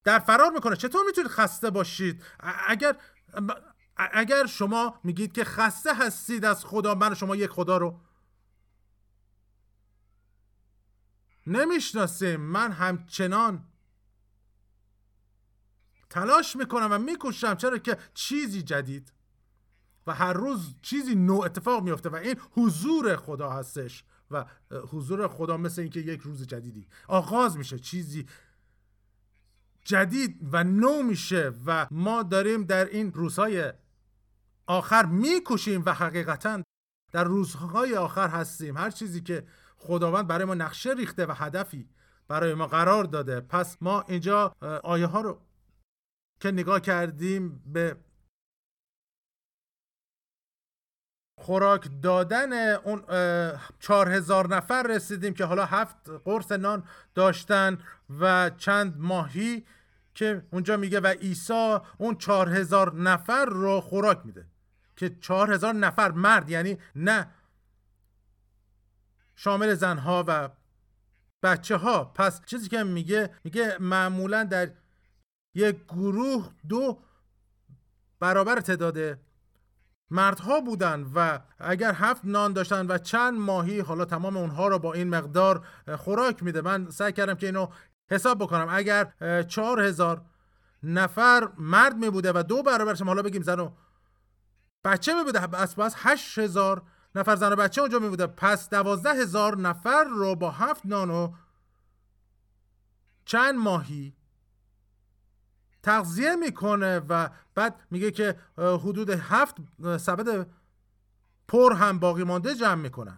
در 0.04 0.20
فرار 0.20 0.52
می‌کنه. 0.52 0.76
چطور 0.76 1.06
می‌تونید 1.06 1.32
خسته 1.32 1.70
باشید؟ 1.70 2.24
اگر 2.68 2.96
اگر 3.98 4.46
شما 4.46 5.00
میگید 5.04 5.34
که 5.34 5.44
خسته 5.44 5.96
هستید 5.96 6.46
از 6.46 6.66
خدا 6.66 6.96
من 6.96 7.14
شما 7.14 7.36
یک 7.36 7.50
خدا 7.50 7.78
رو 7.78 8.02
نمی‌شناسیم. 11.48 12.42
من 12.42 12.72
همچنان 12.72 13.69
تلاش 16.10 16.56
می‌کنم 16.56 16.88
و 16.92 16.98
میکوشم 16.98 17.56
چرا 17.56 17.78
که 17.78 17.98
چیزی 18.14 18.62
جدید 18.62 19.14
و 20.08 20.14
هر 20.14 20.34
روز 20.34 20.76
چیزی 20.82 21.16
نو 21.16 21.42
اتفاق 21.46 21.84
میفته 21.84 22.10
و 22.10 22.16
این 22.16 22.36
حضور 22.52 23.16
خدا 23.16 23.50
هستش 23.50 24.04
و 24.32 24.46
حضور 24.72 25.28
خدا 25.28 25.58
مثل 25.58 25.82
اینکه 25.82 26.00
یک 26.00 26.22
روز 26.22 26.48
جدیدی. 26.48 26.88
آغاز 27.08 27.58
میشه 27.58 27.80
چیزی 27.80 28.26
جدید 29.86 30.40
و 30.52 30.64
نو 30.64 31.04
میشه 31.04 31.52
و 31.66 31.88
ما 31.92 32.24
داریم 32.24 32.64
در 32.64 32.86
این 32.86 33.14
روزهای 33.14 33.74
آخر 34.68 35.06
میکوشیم 35.06 35.84
و 35.86 35.94
حقیقتا 35.94 36.64
در 37.12 37.24
روزهای 37.24 37.96
آخر 37.96 38.28
هستیم. 38.28 38.78
هر 38.78 38.90
چیزی 38.90 39.22
که 39.22 39.48
خداوند 39.78 40.28
برای 40.28 40.46
ما 40.46 40.56
نقشه 40.56 40.94
ریخته 40.94 41.26
و 41.26 41.32
هدفی 41.36 41.90
برای 42.28 42.54
ما 42.54 42.68
قرار 42.68 43.04
داده. 43.04 43.42
پس 43.42 43.78
ما 43.82 44.02
اینجا 44.02 44.56
آیه 44.84 45.06
ها 45.06 45.22
رو 45.22 45.42
که 46.40 46.52
نگاه 46.52 46.80
کردیم 46.80 47.64
به 47.66 47.98
خوراک 51.40 51.90
دادن 52.02 52.54
اون 52.74 53.04
چهار 53.80 54.10
هزار 54.10 54.56
نفر 54.56 54.84
رسیدیم 54.84 55.34
که 55.34 55.46
حالا 55.46 55.66
هفت 55.66 56.10
قرص 56.26 56.52
نان 56.52 56.84
داشتن 57.16 57.78
و 58.20 58.50
چند 58.50 58.96
ماهی 58.98 59.66
که 60.16 60.44
اونجا 60.52 60.78
میگه 60.78 61.00
و 61.00 61.08
عیسی 61.08 61.78
اون 61.98 62.16
چهار 62.16 62.50
هزار 62.50 62.96
نفر 62.96 63.46
رو 63.46 63.82
خوراک 63.82 64.26
میده 64.26 64.46
که 64.96 65.16
چهار 65.22 65.54
هزار 65.54 65.74
نفر 65.74 66.12
مرد 66.12 66.50
یعنی 66.50 66.78
نه 66.96 67.28
شامل 69.36 69.74
زنها 69.74 70.24
و 70.28 70.50
بچه 71.44 71.78
ها 71.78 72.06
پس 72.06 72.42
چیزی 72.46 72.70
که 72.70 72.84
میگه 72.84 73.30
میگه 73.44 73.78
معمولا 73.80 74.44
در 74.44 74.72
یک 75.60 75.86
گروه 75.86 76.50
دو 76.70 77.00
برابر 78.20 78.60
تعداد 78.60 79.20
مردها 80.12 80.62
بودن 80.62 81.12
و 81.16 81.40
اگر 81.60 81.94
هفت 81.94 82.22
نان 82.26 82.54
داشتن 82.54 82.88
و 82.88 82.98
چند 82.98 83.40
ماهی 83.40 83.80
حالا 83.80 84.06
تمام 84.06 84.38
اونها 84.38 84.68
رو 84.68 84.80
با 84.80 84.94
این 84.94 85.10
مقدار 85.10 85.66
خوراک 85.98 86.44
میده. 86.44 86.62
من 86.62 86.90
سعی 86.90 87.12
کردم 87.12 87.34
که 87.34 87.46
اینو 87.46 87.68
حساب 88.12 88.40
بکنم. 88.40 88.68
اگر 88.70 89.12
چهار 89.42 89.82
هزار 89.82 90.22
نفر 90.84 91.50
مرد 91.58 91.96
می 91.98 92.10
بوده 92.10 92.32
و 92.36 92.44
دو 92.44 92.64
برابرش 92.64 93.02
حالا 93.02 93.22
بگیم 93.22 93.42
زن 93.42 93.60
و 93.60 93.72
بچه 94.84 95.14
می 95.14 95.24
بوده 95.24 95.48
پس 95.48 95.76
پس 95.76 95.96
هشت 95.98 96.40
هزار 96.40 96.84
نفر 97.16 97.36
زن 97.36 97.54
و 97.54 97.56
بچه 97.56 97.82
اونجا 97.82 98.00
می 98.00 98.10
بوده. 98.10 98.28
پس 98.28 98.70
دوازده 98.70 99.14
هزار 99.14 99.58
نفر 99.58 100.04
رو 100.04 100.36
با 100.36 100.52
هفت 100.52 100.86
نان 100.86 101.10
و 101.10 101.34
چند 103.26 103.56
ماهی 103.56 104.16
تغذیه 105.84 106.36
می‌کنه 106.36 107.00
و 107.00 107.30
بعد 107.56 107.80
میگه 107.92 108.12
که 108.12 108.36
حدود 108.58 109.10
هفت 109.10 109.56
سبد 109.98 110.48
پر 111.48 111.74
هم 111.74 112.00
باقی 112.00 112.24
مانده 112.24 112.56
جمع 112.56 112.82
می‌کنن. 112.82 113.18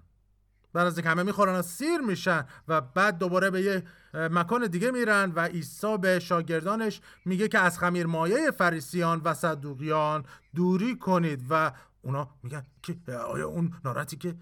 بعد 0.73 0.87
از 0.87 0.99
همه 0.99 1.23
می‌خورن 1.23 1.59
و 1.59 1.61
سیر 1.61 1.97
میشن 1.97 2.45
و 2.67 2.81
بعد 2.81 3.17
دوباره 3.17 3.49
به 3.49 3.61
یه 3.61 3.83
مکان 4.13 4.67
دیگه 4.67 4.91
میرن 4.91 5.31
و 5.35 5.39
عیسی 5.39 5.97
به 5.97 6.19
شاگردانش 6.19 7.01
میگه 7.25 7.47
که 7.47 7.59
از 7.59 7.79
خمیر 7.79 8.05
مایه 8.05 8.51
فریسیان 8.51 9.21
و 9.23 9.33
صدوقیان 9.33 10.25
دوری 10.55 10.95
کنید 10.95 11.45
و 11.49 11.71
اونا 12.01 12.29
میگن 12.43 12.65
که 12.83 12.97
آیا 13.07 13.47
اون 13.47 13.73
ناراحتی 13.85 14.17
که 14.17 14.35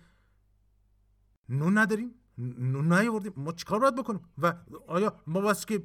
نون 1.49 1.77
نداریم؟ 1.77 2.15
نون 2.37 2.93
نیاوردیم؟ 2.93 3.33
ما 3.35 3.51
چیکار 3.51 3.79
باید 3.79 3.95
بکنیم؟ 3.95 4.21
و 4.37 4.53
آیا 4.87 5.15
ما 5.27 5.41
واسه 5.41 5.65
که 5.65 5.83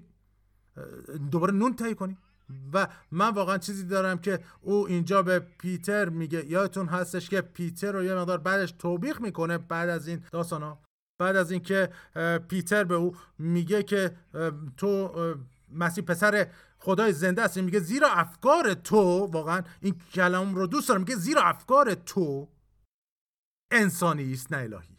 دوباره 1.30 1.54
نون 1.54 1.76
تهیه 1.76 1.94
کنیم 1.94 2.18
و 2.72 2.88
من 3.10 3.34
واقعا 3.34 3.58
چیزی 3.58 3.84
دارم 3.84 4.18
که 4.18 4.44
او 4.60 4.86
اینجا 4.86 5.22
به 5.22 5.38
پیتر 5.38 6.08
میگه. 6.08 6.46
یادتون 6.46 6.86
هستش 6.86 7.28
که 7.28 7.40
پیتر 7.40 7.92
رو 7.92 8.04
یه 8.04 8.14
مقدار 8.14 8.38
بعدش 8.38 8.74
توبیخ 8.78 9.20
می‌کنه 9.20 9.58
بعد 9.58 9.88
از 9.88 10.08
این 10.08 10.24
داستان 10.32 10.62
ها. 10.62 10.82
بعد 11.18 11.36
از 11.36 11.50
اینکه 11.50 11.90
پیتر 12.48 12.84
به 12.84 12.94
او 12.94 13.16
میگه 13.38 13.82
که 13.82 14.16
تو 14.76 15.14
مسیح 15.72 16.04
پسر 16.04 16.50
خدای 16.78 17.12
زنده 17.12 17.44
هستی. 17.44 17.62
میگه 17.62 17.80
زیرا 17.80 18.08
افکار 18.08 18.74
تو 18.74 19.26
واقعا 19.32 19.62
این 19.80 19.94
کلام 20.12 20.54
رو 20.54 20.66
دوست 20.66 20.88
دارم. 20.88 21.00
میگه 21.00 21.16
زیرا 21.16 21.42
افکار 21.42 21.94
تو 21.94 22.48
انسانی 23.70 24.32
است 24.32 24.52
نه 24.52 24.58
الهی. 24.58 24.98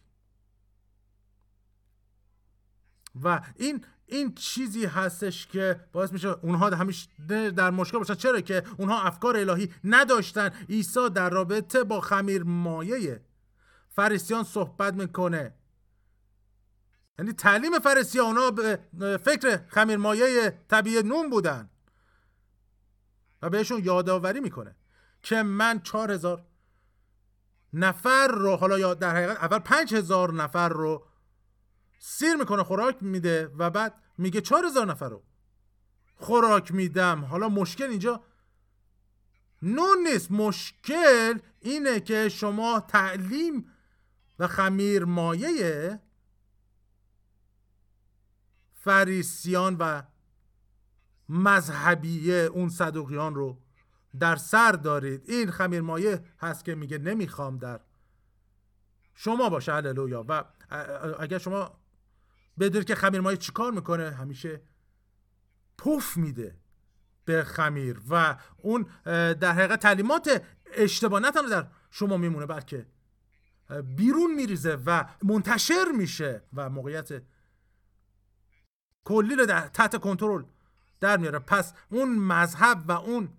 و 3.24 3.42
این 3.56 3.86
این 4.08 4.36
چیزی 4.36 4.86
هستش 4.86 5.48
که 5.48 5.80
باعث 5.92 6.14
میشه 6.14 6.28
اونها 6.28 6.70
همیشه 6.70 7.10
در 7.52 7.70
مشکل 7.70 7.98
باشن. 7.98 8.16
چرا 8.16 8.42
که 8.42 8.64
اونها 8.78 9.02
افکار 9.02 9.38
الهی 9.38 9.74
نداشتن. 9.84 10.50
عیسی 10.70 11.10
در 11.10 11.30
رابطه 11.30 11.84
با 11.84 12.02
خمیر 12.02 12.44
مایه 12.44 13.22
فریسیان 13.90 14.44
صحبت 14.44 14.94
می‌کنه. 14.94 15.54
یعنی 17.20 17.34
تعلیم 17.34 17.80
فریسیان 17.80 18.26
اونا 18.26 18.52
به 18.52 18.80
فکر 19.18 19.68
خمیر 19.68 19.98
مایه 19.98 20.60
طبیعی 20.68 21.04
نون 21.04 21.30
بودن. 21.30 21.70
و 23.42 23.50
بهشون 23.50 23.84
یادآوری 23.84 24.40
می‌کنه 24.40 24.76
که 25.22 25.44
من 25.44 25.80
چهار 25.80 26.12
هزار 26.12 26.46
نفر 27.74 28.28
رو 28.28 28.56
حالا 28.56 28.80
یا 28.80 28.94
در 28.94 29.16
حقیقت 29.16 29.38
اول 29.38 29.60
پنج 29.60 29.96
هزار 29.96 30.34
نفر 30.34 30.70
رو 30.70 31.08
سیر 32.00 32.36
می‌کنه 32.36 32.64
خوراک 32.64 33.04
میده 33.04 33.48
و 33.58 33.70
بعد 33.70 33.94
میگه 34.18 34.42
چهار 34.42 34.66
هزار 34.66 34.88
نفر 34.88 35.10
رو 35.10 35.24
خوراک 36.16 36.72
میدم. 36.72 37.26
حالا 37.26 37.50
مشکل 37.50 37.84
اینجا 37.84 38.24
نون 39.62 39.98
نیست. 40.12 40.32
مشکل 40.32 41.40
اینه 41.60 42.00
که 42.00 42.30
شما 42.30 42.80
تعلیم 42.80 43.72
و 44.40 44.48
خمیر 44.48 45.06
مایه 45.06 46.00
فریسیان 48.74 49.76
و 49.80 50.04
مذهبیه 51.30 52.36
اون 52.36 52.70
صدوقیان 52.70 53.36
رو 53.36 53.62
در 54.20 54.36
سر 54.36 54.72
دارید. 54.72 55.30
این 55.30 55.52
خمیر 55.52 55.82
مایه 55.82 56.24
هست 56.40 56.66
که 56.66 56.76
میگه 56.76 56.98
نمی‌خوام 56.98 57.58
در 57.58 57.80
شما 59.14 59.50
باشه. 59.50 59.74
هللویا. 59.74 60.26
و 60.28 60.44
اگر 61.20 61.38
شما 61.38 61.85
بدونید 62.60 62.88
که 62.88 62.96
خمیر 62.96 63.22
مایه 63.22 63.38
چیکار 63.38 63.72
می‌کنه؟ 63.72 64.12
همیشه 64.12 64.62
پف 65.78 66.18
میده 66.18 66.60
به 67.26 67.44
خمیر 67.44 68.02
و 68.10 68.38
اون 68.58 68.86
در 69.34 69.52
حقیقت 69.54 69.80
تعلیمات 69.80 70.44
اشتباه 70.74 71.20
نه 71.20 71.32
تنها 71.32 71.50
در 71.50 71.68
شما 71.92 72.18
میمونه 72.18 72.46
بلکه 72.46 72.86
بیرون 73.96 74.34
میریزه 74.36 74.78
و 74.86 75.06
منتشر 75.24 75.86
میشه 75.98 76.44
و 76.54 76.70
موقعیت 76.70 77.24
کلی 79.06 79.36
رو 79.36 79.46
تحت 79.46 79.98
کنترل 79.98 80.44
در 81.00 81.18
میاره. 81.18 81.40
پس 81.40 81.74
اون 81.90 82.16
مذهب 82.16 82.84
و 82.88 82.92
اون 82.92 83.30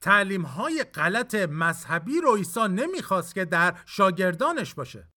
تعلیم 0.00 0.42
های 0.42 0.84
غلط 0.84 1.34
مذهبی 1.34 2.20
رو 2.20 2.36
عیسی 2.36 2.68
نمی‌خواست 2.68 3.34
که 3.34 3.44
در 3.44 3.78
شاگردانش 3.86 4.74
باشه. 4.74 5.11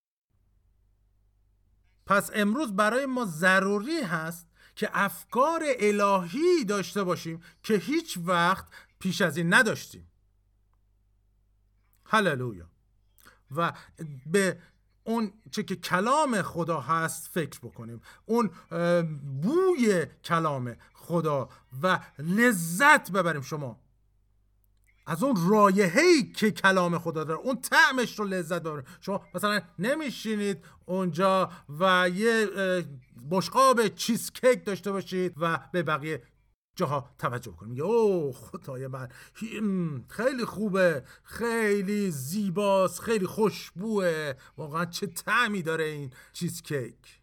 پس 2.07 2.31
امروز 2.35 2.77
برای 2.77 3.07
ما 3.07 3.25
ضروری 3.25 4.01
هست 4.01 4.47
که 4.77 4.91
افکار 4.93 5.63
الهی 5.79 6.65
داشته 6.65 7.05
باشیم 7.05 7.43
که 7.63 7.75
هیچ 7.75 8.19
وقت 8.25 8.67
پیش 8.99 9.21
از 9.21 9.37
این 9.37 9.55
نداشتیم. 9.55 10.11
هللویا. 12.07 12.71
و 13.57 13.73
به 14.27 14.59
اون 15.05 15.33
چه 15.51 15.63
که 15.63 15.77
کلام 15.77 16.43
خدا 16.43 16.81
هست 16.81 17.31
فکر 17.33 17.59
بکنیم. 17.59 18.01
اون 18.27 18.51
بوی 19.43 20.07
کلام 20.25 20.77
خدا 20.95 21.49
و 21.83 22.01
لذت 22.19 23.11
ببریم. 23.11 23.43
شما 23.43 23.84
از 25.07 25.23
اون 25.23 25.51
رایحه‌ای 25.51 26.33
که 26.33 26.51
کلام 26.51 26.99
خدا 26.99 27.25
داره 27.25 27.41
اون 27.41 27.61
طعمش 27.61 28.19
رو 28.19 28.25
لذت 28.25 28.63
ببریم 28.63 28.85
شما 29.01 29.23
مثلا 29.35 29.61
نمیشینید 29.79 30.65
اونجا 30.87 31.51
و 31.81 32.09
یه 32.15 32.47
بشقاب 33.31 33.89
چیز 33.89 34.33
کیک 34.33 34.65
داشته 34.65 34.93
باشید 34.93 35.35
و 35.37 35.61
به 35.73 35.83
بقیه 35.83 36.23
جاها 36.77 37.11
توجه 37.19 37.53
کنیم 37.53 37.71
میگه 37.71 37.83
اوه 37.83 38.35
خدای 38.35 38.87
من 38.87 39.09
خیلی 40.09 40.45
خوبه 40.45 41.05
خیلی 41.23 42.11
زیباست 42.11 43.01
خیلی 43.01 43.27
خوشبوه. 43.27 44.33
واقعا 44.57 44.85
چه 44.85 45.07
تعمی 45.07 45.63
داره 45.63 45.85
این 45.85 46.11
چیز 46.33 46.63
کیک 46.63 47.21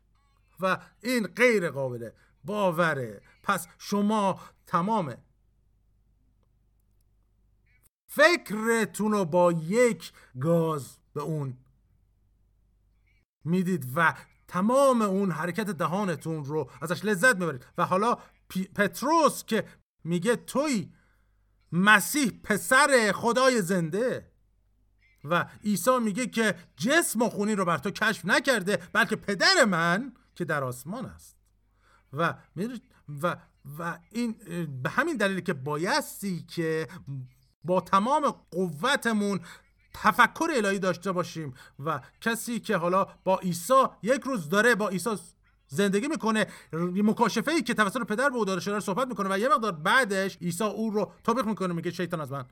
و 0.59 0.77
این 1.01 1.27
غیر 1.27 1.69
قابله 1.69 2.13
باوره. 2.43 3.21
پس 3.43 3.67
شما 3.77 4.39
تمام 4.67 5.15
فکرتون 8.13 9.11
رو 9.11 9.25
با 9.25 9.51
یک 9.51 10.11
گاز 10.39 10.97
به 11.13 11.21
اون 11.21 11.57
می‌دید 13.43 13.87
و 13.95 14.13
تمام 14.47 15.01
اون 15.01 15.31
حرکت 15.31 15.69
دهانتون 15.69 16.45
رو 16.45 16.69
ازش 16.81 17.05
لذت 17.05 17.35
می‌برید. 17.35 17.65
و 17.77 17.85
حالا 17.85 18.17
پتروس 18.75 19.43
که 19.43 19.67
میگه 20.03 20.35
توی 20.35 20.93
مسیح 21.71 22.31
پسر 22.43 23.11
خدای 23.15 23.61
زنده 23.61 24.31
و 25.23 25.49
عیسی 25.63 25.99
میگه 25.99 26.27
که 26.27 26.55
جسم 26.77 27.21
و 27.21 27.29
خونی 27.29 27.55
رو 27.55 27.65
بر 27.65 27.77
تو 27.77 27.91
کشف 27.91 28.25
نکرده 28.25 28.77
بلکه 28.93 29.15
پدر 29.15 29.65
من 29.65 30.13
که 30.35 30.45
در 30.45 30.63
آسمان 30.63 31.05
است. 31.05 31.37
و 32.13 32.33
و 33.21 33.35
و 33.79 33.99
این 34.11 34.35
به 34.83 34.89
همین 34.89 35.17
دلیل 35.17 35.39
که 35.39 35.53
بایستی 35.53 36.43
که 36.43 36.87
با 37.63 37.81
تمام 37.81 38.35
قوتمون 38.51 39.39
تفکر 39.93 40.49
الهی 40.55 40.79
داشته 40.79 41.11
باشیم 41.11 41.53
و 41.79 42.01
کسی 42.21 42.59
که 42.59 42.77
حالا 42.77 43.07
با 43.23 43.39
عیسی 43.39 43.83
یک 44.03 44.21
روز 44.21 44.49
داره 44.49 44.75
با 44.75 44.89
عیسی 44.89 45.09
زندگی 45.67 46.07
می‌کنه 46.07 46.47
مکاشفه 47.03 47.51
ای 47.51 47.61
که 47.61 47.73
توسط 47.73 48.03
پدر 48.03 48.29
به 48.29 48.35
او 48.35 48.45
داده 48.45 48.61
شده 48.61 48.79
صحبت 48.79 49.07
می‌کنه 49.07 49.29
و 49.35 49.39
یه 49.39 49.49
مقدار 49.49 49.71
بعدش 49.71 50.37
عیسی 50.37 50.63
او 50.63 50.89
رو 50.89 51.11
تابق 51.23 51.45
می‌کنه 51.45 51.73
میگه 51.73 51.91
شیطان 51.91 52.21
از 52.21 52.31
من. 52.31 52.45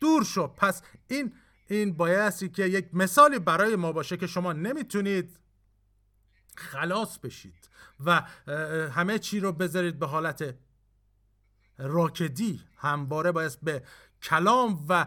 دور 0.00 0.24
شو. 0.24 0.46
پس 0.46 0.82
این 1.08 1.32
این 1.68 1.96
بایستی 1.96 2.48
که 2.48 2.64
یک 2.64 2.88
مثالی 2.92 3.38
برای 3.38 3.76
ما 3.76 3.92
باشه 3.92 4.16
که 4.16 4.26
شما 4.26 4.52
نمی‌تونید 4.52 5.38
خلاص 6.56 7.18
بشید 7.18 7.70
و 8.04 8.22
همه 8.90 9.18
چی 9.18 9.40
رو 9.40 9.52
بذارید 9.52 9.98
به 9.98 10.06
حالت 10.06 10.54
راکدی 11.78 12.64
همواره 12.76 13.32
باید 13.32 13.58
به 13.62 13.82
کلام 14.22 14.86
و 14.88 15.06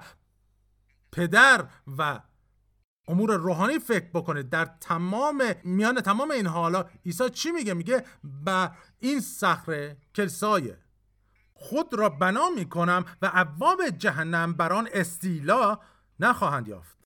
پدر 1.12 1.68
و 1.98 2.22
امور 3.08 3.36
روحانی 3.36 3.80
فکر 3.80 4.10
بکنید 4.14 4.50
در 4.50 4.66
تمام 4.66 5.44
میان 5.64 6.02
تمام 6.02 6.32
این 6.32 6.48
حالا 6.48 6.86
عیسی 7.06 7.30
چی 7.30 7.52
میگه؟ 7.52 7.74
میگه 7.74 8.06
با 8.24 8.72
این 9.00 9.20
صخره 9.20 9.98
کلسای 10.16 10.74
خود 11.54 11.94
را 11.94 12.10
بنا 12.10 12.50
می‌کنم 12.50 13.06
و 13.22 13.32
ابواب 13.34 13.90
جهنم 13.90 14.54
بر 14.54 14.74
آن 14.74 14.90
استیلا 14.94 15.80
نخواهند 16.20 16.68
یافت. 16.68 16.98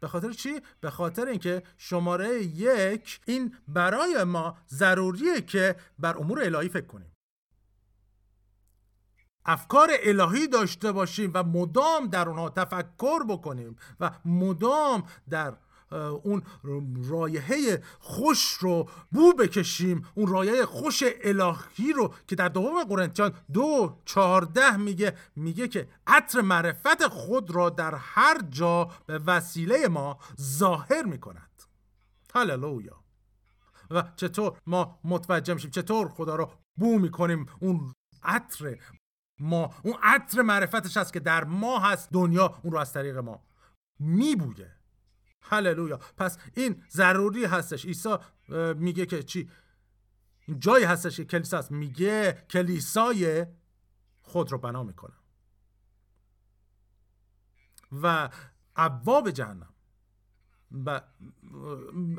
به 0.00 0.08
خاطر 0.08 0.32
چی؟ 0.32 0.60
به 0.80 0.90
خاطر 0.90 1.26
اینکه 1.26 1.62
شماره 1.76 2.42
یک 2.42 3.20
این 3.26 3.56
برای 3.68 4.24
ما 4.24 4.58
ضروریه 4.68 5.40
که 5.40 5.76
بر 5.98 6.18
امور 6.18 6.42
الهی 6.42 6.68
فکر 6.68 6.86
کنیم. 6.86 7.11
افکار 9.46 9.90
الهی 10.02 10.46
داشته 10.46 10.92
باشیم 10.92 11.30
و 11.34 11.42
مدام 11.42 12.06
در 12.06 12.28
اونها 12.28 12.50
تفکر 12.50 13.24
بکنیم 13.28 13.76
و 14.00 14.10
مدام 14.24 15.04
در 15.30 15.54
اون 16.22 16.42
رایحه 17.08 17.82
خوش 17.98 18.52
رو 18.52 18.88
بو 19.12 19.32
بکشیم 19.32 20.06
اون 20.14 20.26
رایحه 20.26 20.66
خوش 20.66 21.04
الهی 21.22 21.92
رو 21.92 22.14
که 22.26 22.36
در 22.36 22.48
دوم 22.48 22.84
قرنتیان 22.84 23.32
دو 23.52 23.98
چهارده 24.04 24.76
میگه 24.76 25.16
میگه 25.36 25.68
که 25.68 25.88
عطر 26.06 26.40
معرفت 26.40 27.08
خود 27.08 27.50
را 27.50 27.70
در 27.70 27.94
هر 27.94 28.40
جا 28.50 28.90
به 29.06 29.18
وسیله 29.18 29.88
ما 29.88 30.18
ظاهر 30.40 31.02
می‌کند. 31.02 31.62
هللویا. 32.34 33.02
و 33.90 34.04
چطور 34.16 34.58
ما 34.66 34.98
متوجه 35.04 35.54
میشیم 35.54 35.70
چطور 35.70 36.08
خدا 36.08 36.36
رو 36.36 36.50
بو 36.78 36.98
می‌کنیم 36.98 37.46
اون 37.60 37.94
عطر 38.22 38.78
ما 39.42 39.74
اون 39.82 39.94
عطر 40.02 40.42
معرفتش 40.42 40.96
هست 40.96 41.12
که 41.12 41.20
در 41.20 41.44
ما 41.44 41.78
هست 41.78 42.08
دنیا 42.12 42.60
اون 42.62 42.72
رو 42.72 42.78
از 42.78 42.92
طریق 42.92 43.18
ما 43.18 43.46
میبویه. 43.98 44.76
هللویا. 45.42 46.00
پس 46.16 46.38
این 46.54 46.82
ضروری 46.90 47.44
هستش. 47.44 47.84
عیسی 47.86 48.16
میگه 48.76 49.06
که 49.06 49.22
چی؟ 49.22 49.50
جایی 50.58 50.84
هستش 50.84 51.16
که 51.16 51.24
کلیسا 51.24 51.58
هست. 51.58 51.72
میگه 51.72 52.46
کلیسای 52.50 53.46
خود 54.20 54.52
رو 54.52 54.58
بنا 54.58 54.82
می‌کنه. 54.82 55.14
و 58.02 58.30
ابواب 58.76 59.30
جهنم. 59.30 59.68
و 60.86 61.00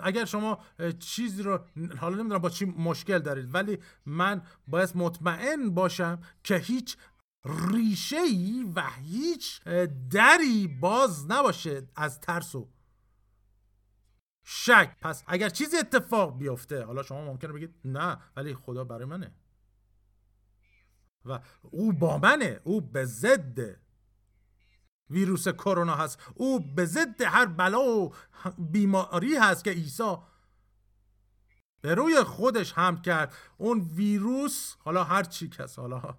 اگر 0.03 0.25
شما 0.25 0.59
چیزی 0.99 1.43
رو 1.43 1.65
حالا 1.99 2.15
نمی‌دونم 2.15 2.41
با 2.41 2.49
چی 2.49 2.65
مشکل 2.65 3.19
دارید 3.19 3.53
ولی 3.55 3.79
من 4.05 4.41
باید 4.67 4.91
مطمئن 4.95 5.69
باشم 5.69 6.19
که 6.43 6.55
هیچ 6.55 6.97
ریشه 7.45 8.17
ای 8.17 8.71
و 8.75 8.89
هیچ 8.89 9.63
دری 10.11 10.67
باز 10.67 11.31
نباشه 11.31 11.87
از 11.95 12.19
ترس 12.19 12.55
و 12.55 12.69
شک. 14.43 14.97
پس 15.01 15.23
اگر 15.27 15.49
چیزی 15.49 15.77
اتفاق 15.77 16.37
بیفته 16.37 16.85
حالا 16.85 17.03
شما 17.03 17.25
ممکنه 17.25 17.53
بگید 17.53 17.75
نه 17.85 18.17
ولی 18.35 18.55
خدا 18.55 18.83
برای 18.83 19.05
منه. 19.05 19.31
و 21.25 21.39
او 21.61 21.93
با 21.93 22.17
منه 22.17 22.59
او 22.63 22.81
به 22.81 23.05
ضد 23.05 23.59
ویروس 25.09 25.47
کرونا 25.47 25.95
هست. 25.95 26.19
او 26.35 26.59
به 26.59 26.85
ضد 26.85 27.21
هر 27.21 27.45
بلا 27.45 27.81
و 27.81 28.13
بیماری 28.57 29.35
هست 29.35 29.63
که 29.63 29.71
عیسی 29.71 30.17
به 31.81 31.95
روی 31.95 32.23
خودش 32.23 32.73
هم 32.73 33.01
کرد. 33.01 33.33
اون 33.57 33.79
ویروس 33.79 34.75
حالا 34.79 35.03
هر 35.03 35.23
چی 35.23 35.49
کس 35.49 35.79
حالا 35.79 36.17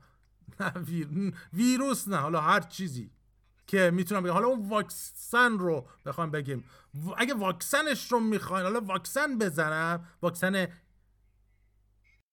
نه 0.61 0.73
ویروس 1.53 2.09
نه. 2.09 2.17
حالا 2.17 2.41
هر 2.41 2.61
چیزی 2.61 3.11
که 3.67 3.91
می‌تونم 3.91 4.23
بگم. 4.23 4.33
حالا 4.33 4.47
اون 4.47 4.69
واکسن 4.69 5.59
رو 5.59 5.89
بخوام 6.07 6.31
بگیم. 6.31 6.65
اگه 7.17 7.35
واکسنش 7.35 8.13
رو 8.13 8.21
می‌خواین 8.21 8.67
حالا 8.67 8.81
واکسن 8.81 9.39
بزنم. 9.39 10.09
واکسن 10.23 10.67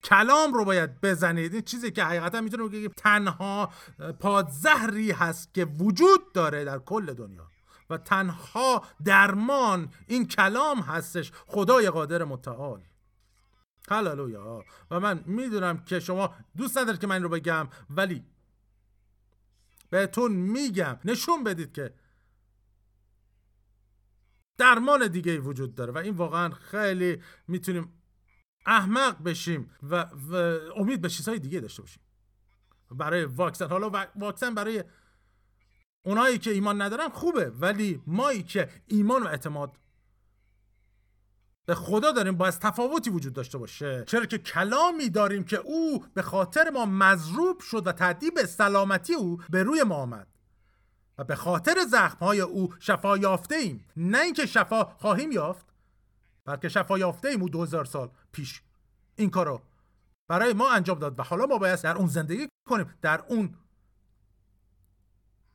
کلام 0.04 0.54
رو 0.54 0.66
باید 0.66 1.02
بزنید. 1.02 1.54
این 1.54 1.62
چیزی 1.62 1.92
که 1.92 2.04
حقیقتا 2.04 2.42
می‌تونم 2.42 2.68
بگیم 2.68 2.92
تنها 2.98 3.74
پادزهری 4.20 5.12
هست 5.12 5.54
که 5.54 5.66
وجود 5.66 6.34
داره 6.34 6.64
در 6.64 6.80
کل 6.80 7.14
دنیا. 7.14 7.48
و 7.90 7.98
تنها 7.98 8.84
درمان 9.06 9.90
این 10.08 10.28
کلام 10.28 10.80
هستش. 10.80 11.32
خدای 11.48 11.90
قادر 11.90 12.24
متعال. 12.24 12.84
هللویا 13.90 14.66
و 14.92 15.00
من 15.00 15.24
می‌دونم 15.26 15.84
که 15.84 16.00
شما 16.00 16.36
دوست 16.58 16.78
ندارید 16.78 17.02
که 17.02 17.08
من 17.08 17.24
رو 17.24 17.30
بگم 17.30 17.70
ولی 17.90 18.26
بهتون 19.90 20.32
میگم 20.32 21.00
نشون 21.06 21.44
بدید 21.44 21.74
که 21.74 21.94
درمان 24.58 25.08
دیگه 25.08 25.40
وجود 25.40 25.76
داره. 25.76 25.92
و 25.92 25.98
این 25.98 26.16
واقعا 26.16 26.50
خیلی 26.50 27.22
می‌تونیم 27.48 28.02
احمق 28.66 29.24
بشیم 29.24 29.72
و, 29.84 29.96
و 30.04 30.36
امید 30.76 31.02
به 31.02 31.10
چیزهای 31.10 31.40
دیگه 31.40 31.60
داشته 31.60 31.82
باشیم. 31.82 32.04
برای 32.92 33.26
واکسن. 33.26 33.68
حالا 33.68 34.08
واکسن 34.16 34.56
برای 34.56 34.84
اونایی 36.04 36.38
که 36.38 36.52
ایمان 36.52 36.82
ندارن 36.82 37.10
خوبه 37.10 37.50
ولی 37.50 38.02
مایی 38.08 38.44
که 38.44 38.70
ایمان 38.88 39.24
و 39.24 39.28
اعتماد 39.28 39.78
به 41.66 41.76
خدا 41.76 42.12
داریم 42.12 42.38
باید 42.38 42.54
تفاوتی 42.54 43.10
وجود 43.10 43.34
داشته 43.34 43.58
باشه. 43.58 44.04
چرا 44.08 44.26
که 44.26 44.38
کلامی 44.38 45.10
داریم 45.10 45.44
که 45.44 45.58
او 45.58 46.06
به 46.14 46.22
خاطر 46.22 46.70
ما 46.70 46.86
مضروب 46.86 47.60
شد 47.60 47.88
و 47.88 47.92
تعدیب 47.92 48.46
سلامتی 48.46 49.14
او 49.14 49.38
به 49.50 49.64
روی 49.64 49.84
ما 49.84 49.96
آمد. 49.96 50.28
و 51.18 51.24
به 51.24 51.36
خاطر 51.36 51.76
زخمهای 51.90 52.42
او 52.42 52.74
شفا 52.80 53.18
یافته 53.18 53.56
ایم 53.56 53.86
نه 53.98 54.20
اینکه 54.22 54.46
شفا 54.46 54.84
خواهیم 54.84 55.32
یافت 55.32 55.66
بلکه 56.46 56.70
شفا 56.70 57.00
یافته 57.00 57.28
ایم 57.28 57.42
او 57.42 57.50
2000 57.50 57.86
سال 57.86 58.10
پیش. 58.32 58.62
این 59.16 59.30
کارو 59.30 59.62
برای 60.28 60.54
ما 60.54 60.72
انجام 60.72 61.00
داد 61.00 61.20
و 61.20 61.24
حالا 61.24 61.46
ما 61.46 61.58
باید 61.58 61.82
در 61.82 61.98
اون 61.98 62.08
زندگی 62.08 62.48
کنیم 62.70 62.94
در 63.02 63.24
اون 63.28 63.56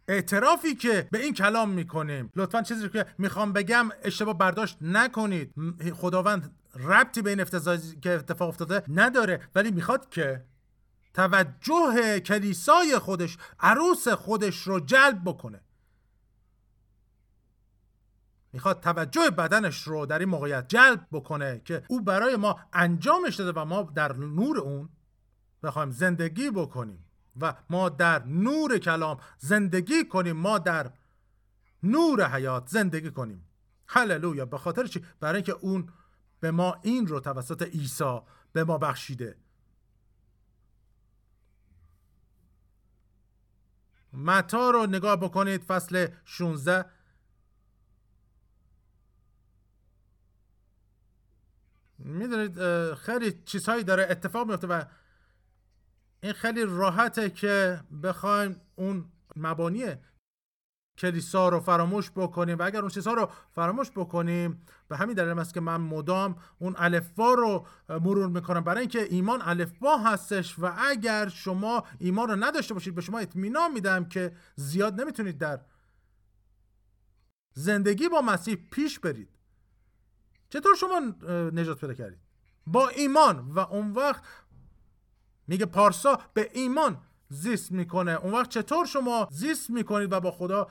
اعترافی 0.09 0.75
که 0.75 1.09
به 1.11 1.19
این 1.19 1.35
کلام 1.35 1.71
می‌کنیم. 1.71 2.33
لطفا 2.37 2.63
چیزی 2.63 2.89
که 2.89 3.07
می‌خوام 3.19 3.53
بگم 3.53 3.89
اشتباه 4.03 4.39
برداشت 4.39 4.79
نکنید. 4.81 5.55
خداوند 5.95 6.55
ربطی 6.75 7.23
به 7.23 7.31
این 7.31 7.45
که 8.01 8.11
اتفاق 8.11 8.49
افتاده 8.49 8.83
نداره 8.89 9.41
ولی 9.55 9.71
می‌خواد 9.71 10.09
که 10.09 10.45
توجه 11.15 12.21
کلیسای 12.21 12.99
خودش 12.99 13.39
عروس 13.61 14.09
خودش 14.09 14.63
رو 14.63 14.81
جلب 14.81 15.23
بکنه. 15.25 15.61
می‌خواد 18.53 18.81
توجه 18.81 19.31
بدنش 19.31 19.83
رو 19.83 20.07
در 20.07 20.19
این 20.19 20.29
موقعیت 20.29 20.69
جلب 20.69 21.07
بکنه 21.13 21.63
که 21.65 21.83
او 21.89 22.01
برای 22.01 22.37
ما 22.37 22.61
انجامش 22.73 23.35
داده 23.35 23.61
و 23.61 23.65
ما 23.65 23.83
در 23.83 24.13
نور 24.17 24.59
اون 24.59 24.89
بخوایم 25.63 25.91
زندگی 25.91 26.51
بکنیم. 26.51 27.06
و 27.41 27.55
ما 27.71 27.89
در 27.89 28.25
نور 28.25 28.79
کلام 28.79 29.21
زندگی 29.39 30.05
کنیم. 30.05 30.37
ما 30.37 30.59
در 30.59 30.91
نور 31.83 32.29
حیات 32.29 32.69
زندگی 32.69 33.11
کنیم. 33.11 33.49
هللویا. 33.87 34.47
به 34.47 34.59
خاطر 34.59 34.87
چی؟ 34.87 35.05
برای 35.21 35.35
اینکه 35.35 35.53
اون 35.53 35.89
به 36.41 36.51
ما 36.51 36.81
این 36.83 37.07
رو 37.07 37.21
توسط 37.21 37.63
عیسی 37.63 38.21
به 38.53 38.65
ما 38.65 38.79
بخشیده. 38.79 39.37
متا 44.13 44.71
رو 44.71 44.87
نگاه 44.87 45.17
بکنید 45.17 45.63
فصل 45.63 46.09
16 46.25 46.85
می‌دونید 51.99 52.95
خیلی 52.95 53.43
چیزهایی 53.45 53.85
داره 53.85 54.07
اتفاق 54.11 54.49
میفته 54.49 54.67
و 54.67 54.83
این 56.21 56.33
خیلی 56.33 56.65
راحته 56.65 57.31
که 57.31 57.81
بخوایم 58.03 58.61
اون 58.77 59.05
مبانی 59.37 59.85
کلیسا 60.99 61.49
رو 61.49 61.61
فراموش 61.61 62.11
بکنیم 62.11 62.59
و 62.59 62.63
اگر 62.63 62.81
اون 62.81 62.89
چیزها 62.89 63.15
رو 63.15 63.31
فراموش 63.53 63.91
بکنیم 63.91 64.67
به 64.89 64.97
همین 64.97 65.15
دلیل 65.15 65.39
است 65.39 65.55
که 65.55 65.61
من 65.61 65.77
مدام 65.77 66.37
اون 66.59 66.75
الفبا 66.79 67.35
رو 67.35 67.67
مرور 67.89 68.29
می‌کنم. 68.29 68.61
برای 68.61 68.81
اینکه 68.81 69.07
ایمان 69.11 69.43
الفبا 69.43 69.99
هستش 69.99 70.59
و 70.59 70.73
اگر 70.79 71.29
شما 71.29 71.85
ایمان 71.99 72.29
رو 72.29 72.37
نداشته 72.45 72.75
باشید 72.75 72.95
به 72.95 73.01
شما 73.01 73.19
اطمینان 73.19 73.73
میدم 73.73 74.05
که 74.05 74.37
زیاد 74.57 75.01
نمی‌تونید 75.01 75.39
در 75.39 75.61
زندگی 77.55 78.09
با 78.09 78.21
مسیح 78.21 78.55
پیش 78.71 78.99
برید. 78.99 79.29
چطور 80.49 80.75
شما 80.75 81.01
نجات 81.53 81.81
پیدا 81.81 81.95
کردید؟ 81.95 82.19
با 82.67 82.89
ایمان 82.89 83.53
و 83.53 83.59
اون 83.59 83.93
وقت 83.93 84.23
میگه 85.47 85.67
پارسا 85.67 86.21
به 86.35 86.51
ایمان 86.53 86.99
زیست 87.29 87.73
می‌کنه. 87.73 88.13
اون 88.13 88.33
وقت 88.33 88.51
چطور 88.51 88.87
شما 88.87 89.29
زیست 89.31 89.71
می‌کنید 89.71 90.13
و 90.13 90.21
با 90.21 90.31
خدا 90.31 90.71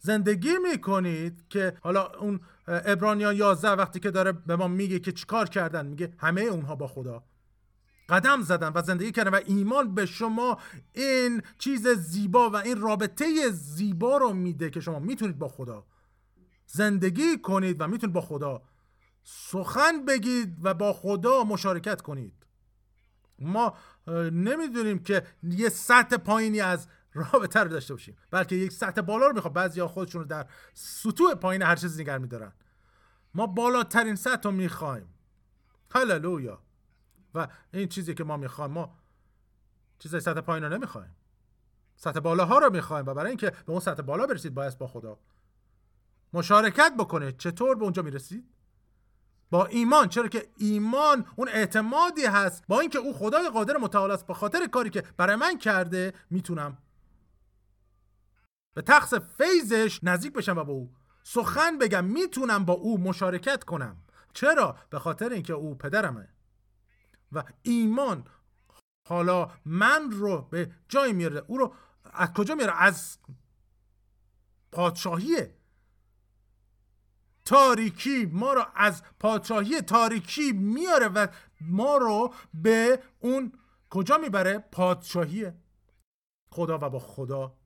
زندگی 0.00 0.58
می‌کنید 0.70 1.48
که 1.48 1.76
حالا 1.80 2.06
اون 2.06 2.40
ابرانیان 2.68 3.36
11 3.36 3.70
وقتی 3.70 4.00
که 4.00 4.10
داره 4.10 4.32
به 4.32 4.56
ما 4.56 4.68
میگه 4.68 4.98
که 4.98 5.12
چیکار 5.12 5.48
کردن؟ 5.48 5.86
میگه 5.86 6.12
همه 6.18 6.40
اونها 6.40 6.76
با 6.76 6.86
خدا. 6.86 7.24
قدم 8.08 8.42
زدن 8.42 8.72
و 8.74 8.82
زندگی 8.82 9.12
کردن 9.12 9.30
و 9.30 9.40
ایمان 9.46 9.94
به 9.94 10.06
شما 10.06 10.58
این 10.92 11.42
چیز 11.58 11.88
زیبا 11.88 12.50
و 12.50 12.56
این 12.56 12.80
رابطه 12.80 13.50
زیبا 13.50 14.16
رو 14.16 14.32
میده 14.32 14.70
که 14.70 14.80
شما 14.80 14.98
می‌تونید 14.98 15.38
با 15.38 15.48
خدا 15.48 15.86
زندگی 16.66 17.38
کنید 17.38 17.80
و 17.80 17.88
می‌تونید 17.88 18.14
با 18.14 18.20
خدا 18.20 18.62
سخن 19.24 20.04
بگید 20.04 20.56
و 20.62 20.74
با 20.74 20.92
خدا 20.92 21.44
مشارکت 21.44 22.02
کنید. 22.02 22.37
ما 23.38 23.76
نمی‌دونیم 24.32 24.98
که 24.98 25.26
یه 25.42 25.68
سطح 25.68 26.16
پایینی 26.16 26.60
از 26.60 26.88
رابطه 27.12 27.60
رو 27.60 27.68
داشته 27.68 27.94
باشیم 27.94 28.16
بلکه 28.30 28.56
یک 28.56 28.72
سطح 28.72 29.00
بالا 29.00 29.26
رو 29.26 29.34
می‌خواد 29.34 29.52
بعضیا 29.52 29.88
خودشون 29.88 30.20
رو 30.20 30.26
در 30.26 30.46
سطوح 30.74 31.34
پایین 31.34 31.62
هر 31.62 31.76
چیز 31.76 32.00
نگر 32.00 32.18
میدارن. 32.18 32.52
ما 33.34 33.46
بالاترین 33.46 34.16
سطح 34.16 34.42
رو 34.42 34.50
می‌خوایم. 34.50 35.14
هللویا. 35.90 36.62
و 37.34 37.48
این 37.72 37.88
چیزی 37.88 38.14
که 38.14 38.24
ما 38.24 38.36
می‌خوایم 38.36 38.70
ما 38.70 38.98
چیزای 39.98 40.20
سطح 40.20 40.40
پایین 40.40 40.64
رو 40.64 40.74
نمی‌خوایم. 40.74 41.16
سطح 41.96 42.20
بالا 42.20 42.44
ها 42.44 42.58
رو 42.58 42.72
می‌خوایم 42.72 43.06
و 43.06 43.14
برای 43.14 43.28
اینکه 43.28 43.50
به 43.50 43.72
اون 43.72 43.80
سطح 43.80 44.02
بالا 44.02 44.26
برسید 44.26 44.54
باید 44.54 44.78
با 44.78 44.86
خدا 44.86 45.18
مشارکت 46.32 46.92
بکنه 46.98 47.32
چطور 47.32 47.76
به 47.76 47.82
اونجا 47.82 48.02
می‌رسید؟ 48.02 48.50
با 49.50 49.66
ایمان. 49.66 50.08
چرا 50.08 50.28
که 50.28 50.48
ایمان 50.56 51.26
اون 51.36 51.48
اعتمادی 51.48 52.24
هست. 52.24 52.64
با 52.68 52.80
اینکه 52.80 52.98
او 52.98 53.12
خدای 53.12 53.48
قادر 53.48 53.76
متعال 53.76 54.10
است. 54.10 54.26
به 54.26 54.34
خاطر 54.34 54.66
کاری 54.66 54.90
که 54.90 55.02
برای 55.16 55.36
من 55.36 55.58
کرده 55.58 56.12
می‌تونم 56.30 56.78
به 58.74 58.82
تخص 58.82 59.14
فیضش 59.14 60.00
نزدیک 60.02 60.32
بشم 60.32 60.58
و 60.58 60.64
با 60.64 60.72
او 60.72 60.94
سخن 61.22 61.78
بگم. 61.78 62.04
می‌تونم 62.04 62.64
با 62.64 62.72
او 62.72 63.00
مشارکت 63.00 63.64
کنم. 63.64 63.96
چرا؟ 64.32 64.76
به 64.90 64.98
خاطر 64.98 65.28
اینکه 65.28 65.52
او 65.52 65.74
پدرمه. 65.74 66.28
و 67.32 67.44
ایمان 67.62 68.24
حالا 69.08 69.50
من 69.64 70.10
رو 70.10 70.42
به 70.42 70.72
جای 70.88 71.12
میاره. 71.12 71.44
او 71.46 71.58
رو 71.58 71.74
از 72.12 72.32
کجا 72.32 72.54
میاره؟ 72.54 72.82
از 72.82 73.18
پادشاهی 74.72 75.57
تاریکی 77.48 78.26
ما 78.26 78.52
رو 78.52 78.66
از 78.74 79.02
پادشاهی 79.20 79.80
تاریکی 79.80 80.52
میاره 80.52 81.08
و 81.08 81.26
ما 81.60 81.96
رو 81.96 82.34
به 82.54 83.02
اون 83.18 83.52
کجا 83.90 84.18
می‌بره؟ 84.18 84.58
پادشاهی 84.58 85.52
خدا 86.50 86.78
و 86.82 86.90
با 86.90 86.98
خدا. 86.98 87.58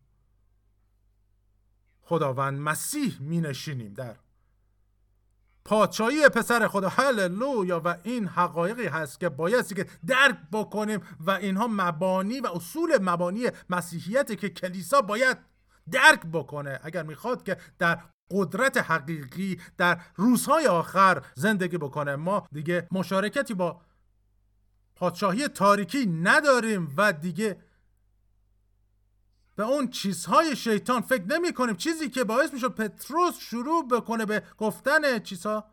خداوند 2.00 2.58
مسیح 2.58 3.20
می 3.20 3.40
نشینیم 3.40 3.94
در. 3.94 4.16
پادشاهی 5.64 6.28
پسر 6.28 6.68
خدا. 6.68 6.88
هللویا. 6.88 7.82
و 7.84 7.96
این 8.02 8.26
حقایقی 8.26 8.86
هست 8.86 9.20
که 9.20 9.28
بایستی 9.28 9.74
که 9.74 9.86
درک 10.06 10.38
بکنیم 10.52 11.00
و 11.20 11.30
اینها 11.30 11.68
مبانی 11.70 12.40
و 12.40 12.46
اصول 12.46 12.98
مبانی 13.02 13.50
مسیحیت 13.70 14.40
که 14.40 14.48
کلیسا 14.48 15.00
باید 15.00 15.38
درک 15.90 16.22
بکنه. 16.32 16.80
اگر 16.82 17.02
می‌خواد 17.02 17.42
که 17.42 17.56
در 17.78 18.00
قدرت 18.32 18.76
حقیقی 18.76 19.60
در 19.78 20.00
روزهای 20.16 20.66
آخر 20.66 21.22
زندگی 21.34 21.78
بکنه. 21.78 22.16
ما 22.16 22.46
دیگه 22.52 22.88
مشارکتی 22.90 23.54
با 23.54 23.80
پادشاهی 24.96 25.48
تاریکی 25.48 26.06
نداریم 26.06 26.94
و 26.96 27.12
دیگه 27.12 27.60
به 29.56 29.62
اون 29.62 29.88
چیزهای 29.88 30.56
شیطان 30.56 31.00
فکر 31.00 31.24
نمی 31.24 31.52
کنیم. 31.52 31.76
چیزی 31.76 32.10
که 32.10 32.24
باعث 32.24 32.52
می‌شد 32.52 32.74
پتروس 32.74 33.38
شروع 33.38 33.88
بکنه 33.88 34.26
به 34.26 34.42
گفتن 34.58 35.18
چیزها. 35.18 35.64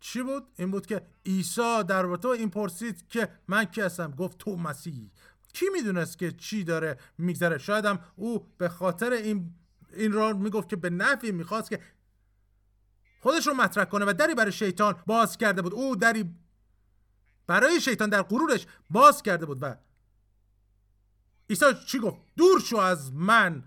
چی 0.00 0.22
بود؟ 0.22 0.46
این 0.56 0.70
بود 0.70 0.86
که 0.86 1.06
عیسی 1.26 1.82
در 1.88 2.16
تو 2.16 2.28
این 2.28 2.50
پرسید 2.50 3.08
که 3.08 3.28
من 3.48 3.64
کی 3.64 3.80
هستم؟ 3.80 4.10
گفت 4.10 4.38
تو 4.38 4.56
مسیحی 4.56 5.10
کی 5.52 5.66
می‌دونست 5.72 6.18
که 6.18 6.32
چی 6.32 6.64
داره 6.64 6.98
میگذره؟ 7.18 7.58
شایدم 7.58 7.98
او 8.16 8.46
به 8.58 8.68
خاطر 8.68 9.12
این 9.12 9.54
این 9.94 10.12
را 10.12 10.32
می‌گفت 10.32 10.68
که 10.68 10.76
به 10.76 10.90
نفی 10.90 11.32
می‌خواست 11.32 11.70
که 11.70 11.80
خودش 13.20 13.46
رو 13.46 13.54
مطرح 13.54 13.84
کنه 13.84 14.04
و 14.04 14.12
دری 14.12 14.34
برای 14.34 14.52
شیطان 14.52 15.02
باز 15.06 15.38
کرده 15.38 15.62
بود. 15.62 15.74
او 15.74 15.96
دری 15.96 16.34
برای 17.46 17.80
شیطان 17.80 18.08
در 18.08 18.22
غرورش 18.22 18.66
باز 18.90 19.22
کرده 19.22 19.46
بود 19.46 19.62
و 19.62 19.76
عیسی 21.50 21.66
چی 21.86 21.98
گفت؟ 21.98 22.16
دور 22.36 22.60
شو 22.60 22.76
از 22.76 23.12
من. 23.12 23.64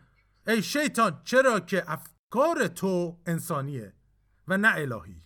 ای 0.48 0.64
شیطان 0.64 1.22
چرا 1.24 1.60
که 1.60 1.92
افکار 1.92 2.68
تو 2.68 3.20
انسانیه 3.26 3.94
و 4.48 4.58
نه 4.58 4.74
الهی. 4.76 5.22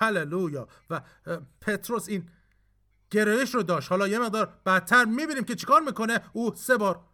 هللویا. 0.00 0.68
و 0.90 1.00
پتروس 1.60 2.08
این 2.08 2.30
گرایش 3.10 3.54
رو 3.54 3.62
داشت. 3.62 3.90
حالا 3.90 4.08
یه 4.08 4.18
مقدار 4.18 4.60
بعدتر 4.64 5.04
می‌بینیم 5.04 5.44
که 5.44 5.54
چیکار 5.54 5.80
می‌کنه. 5.80 6.20
او 6.32 6.54
سه 6.54 6.76
بار 6.76 7.04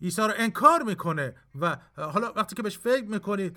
عیسی 0.00 0.22
رو 0.22 0.32
انکار 0.36 0.82
می‌کنه 0.82 1.34
و 1.60 1.76
حالا 1.96 2.32
وقتی 2.32 2.54
که 2.54 2.62
بهش 2.62 2.78
فکر 2.78 3.04
می‌کنید 3.04 3.56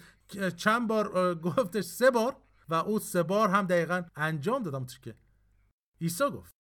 چند 0.58 0.88
بار 0.88 1.36
گفتش 1.36 1.84
سه 1.84 2.12
بار 2.12 2.38
و 2.70 2.74
او 2.74 3.00
سه 3.00 3.24
بار 3.24 3.50
هم 3.50 3.66
دقیقا 3.66 4.04
انجام 4.16 4.64
دادم 4.64 4.86
که 5.02 5.16
عیسی 6.02 6.30
گفت. 6.30 6.54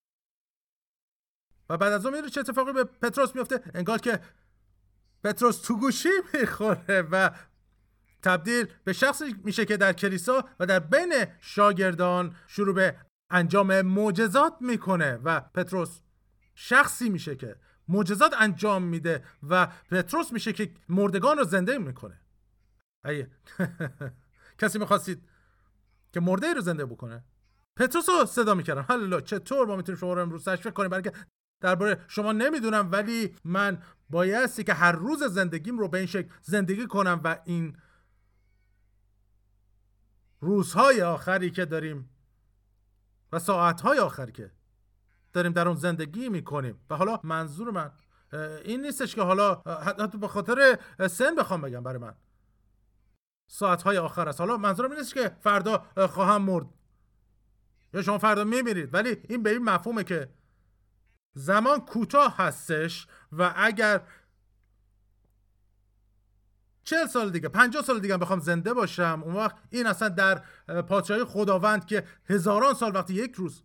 و 1.69 1.77
بعد 1.77 1.93
از 1.93 2.05
اون 2.05 2.15
میره 2.15 2.29
چه 2.29 2.39
اتفاقی 2.39 2.73
به 2.73 2.83
پتروس 2.83 3.35
میفته 3.35 3.61
انگار 3.73 3.97
که 3.97 4.19
پتروس 5.23 5.61
تو 5.61 5.79
گوشی 5.79 6.09
می‌خوره 6.33 7.01
و 7.01 7.31
تبدیل 8.23 8.67
به 8.83 8.93
شخصی 8.93 9.35
میشه 9.43 9.65
که 9.65 9.77
در 9.77 9.93
کلیسا 9.93 10.49
و 10.59 10.65
در 10.65 10.79
بین 10.79 11.13
شاگردان 11.39 12.35
شروع 12.47 12.75
به 12.75 12.97
انجام 13.29 13.81
معجزات 13.81 14.53
می‌کنه 14.61 15.15
و 15.23 15.39
پتروس 15.39 16.01
شخصی 16.55 17.09
میشه 17.09 17.35
که 17.35 17.55
معجزات 17.89 18.33
انجام 18.39 18.83
میده 18.83 19.23
و 19.49 19.67
پتروس 19.91 20.33
میشه 20.33 20.53
که 20.53 20.71
مردگان 20.89 21.37
رو 21.37 21.43
زنده 21.43 21.77
می‌کنه. 21.77 22.19
ایه 23.05 23.31
کسی 24.61 24.79
می‌خواستید 24.79 25.29
که 26.13 26.19
مرده 26.19 26.53
رو 26.53 26.61
زنده 26.61 26.85
بکنه؟ 26.85 27.23
پتروس 27.75 28.09
رو 28.09 28.25
صدا 28.25 28.53
می‌کردن 28.53 28.81
حالا 28.81 29.21
چطور 29.21 29.67
ما 29.67 29.75
می‌تونیم 29.75 29.99
شما 29.99 30.13
رو 30.13 30.21
امروز 30.21 30.45
تشویق 30.45 30.73
کنیم؟ 30.73 30.89
برای 30.89 31.11
درباره 31.61 32.05
شما 32.07 32.31
نمی‌دونم 32.31 32.91
ولی 32.91 33.35
من 33.43 33.83
بایستی 34.09 34.63
که 34.63 34.73
هر 34.73 34.91
روز 34.91 35.23
زندگیم 35.23 35.79
رو 35.79 35.87
به 35.87 35.97
این 35.97 36.07
شکل 36.07 36.29
زندگی 36.41 36.87
کنم 36.87 37.21
و 37.23 37.39
این 37.45 37.77
روزهای 40.39 41.01
آخری 41.01 41.51
که 41.51 41.65
داریم 41.65 42.09
و 43.31 43.39
ساعتهای 43.39 43.99
آخری 43.99 44.31
که 44.31 44.51
داریم 45.33 45.51
در 45.51 45.67
اون 45.67 45.77
زندگی 45.77 46.29
می‌کنیم. 46.29 46.79
و 46.89 46.95
حالا 46.95 47.19
منظور 47.23 47.71
من 47.71 47.91
این 48.65 48.81
نیستش 48.81 49.15
که 49.15 49.21
حالا 49.21 49.55
حتی 49.65 50.17
به 50.17 50.27
خاطر 50.27 50.79
سن 51.09 51.35
بخوام 51.35 51.61
بگم 51.61 51.83
برای 51.83 51.99
من. 51.99 52.15
ساعتهای 53.47 53.97
آخر 53.97 54.29
است. 54.29 54.39
حالا 54.39 54.57
منظورم 54.57 54.93
نیست 54.93 55.13
که 55.13 55.37
فردا 55.41 55.85
خواهم 56.09 56.41
مرد. 56.41 56.65
یا 57.93 58.01
شما 58.01 58.17
فردا 58.17 58.43
میمیرید. 58.43 58.93
ولی 58.93 59.17
این 59.29 59.43
به 59.43 59.49
این 59.49 59.63
مفهومه 59.63 60.03
که 60.03 60.29
زمان 61.33 61.79
کوتاه 61.79 62.37
هستش 62.37 63.07
و 63.31 63.53
اگر 63.55 64.01
چهل 66.83 67.07
سال 67.07 67.29
دیگه 67.29 67.49
پنجاه 67.49 67.83
سال 67.83 67.99
دیگه 67.99 68.17
بخوام 68.17 68.39
زنده 68.39 68.73
باشم 68.73 69.21
اون 69.25 69.35
وقت 69.35 69.55
این 69.69 69.87
اصلا 69.87 70.09
در 70.09 70.35
پادشاهی 70.81 71.23
خداوند 71.23 71.85
که 71.85 72.07
هزاران 72.25 72.73
سال 72.73 72.95
وقتی 72.95 73.13
یک 73.13 73.35
روز 73.35 73.63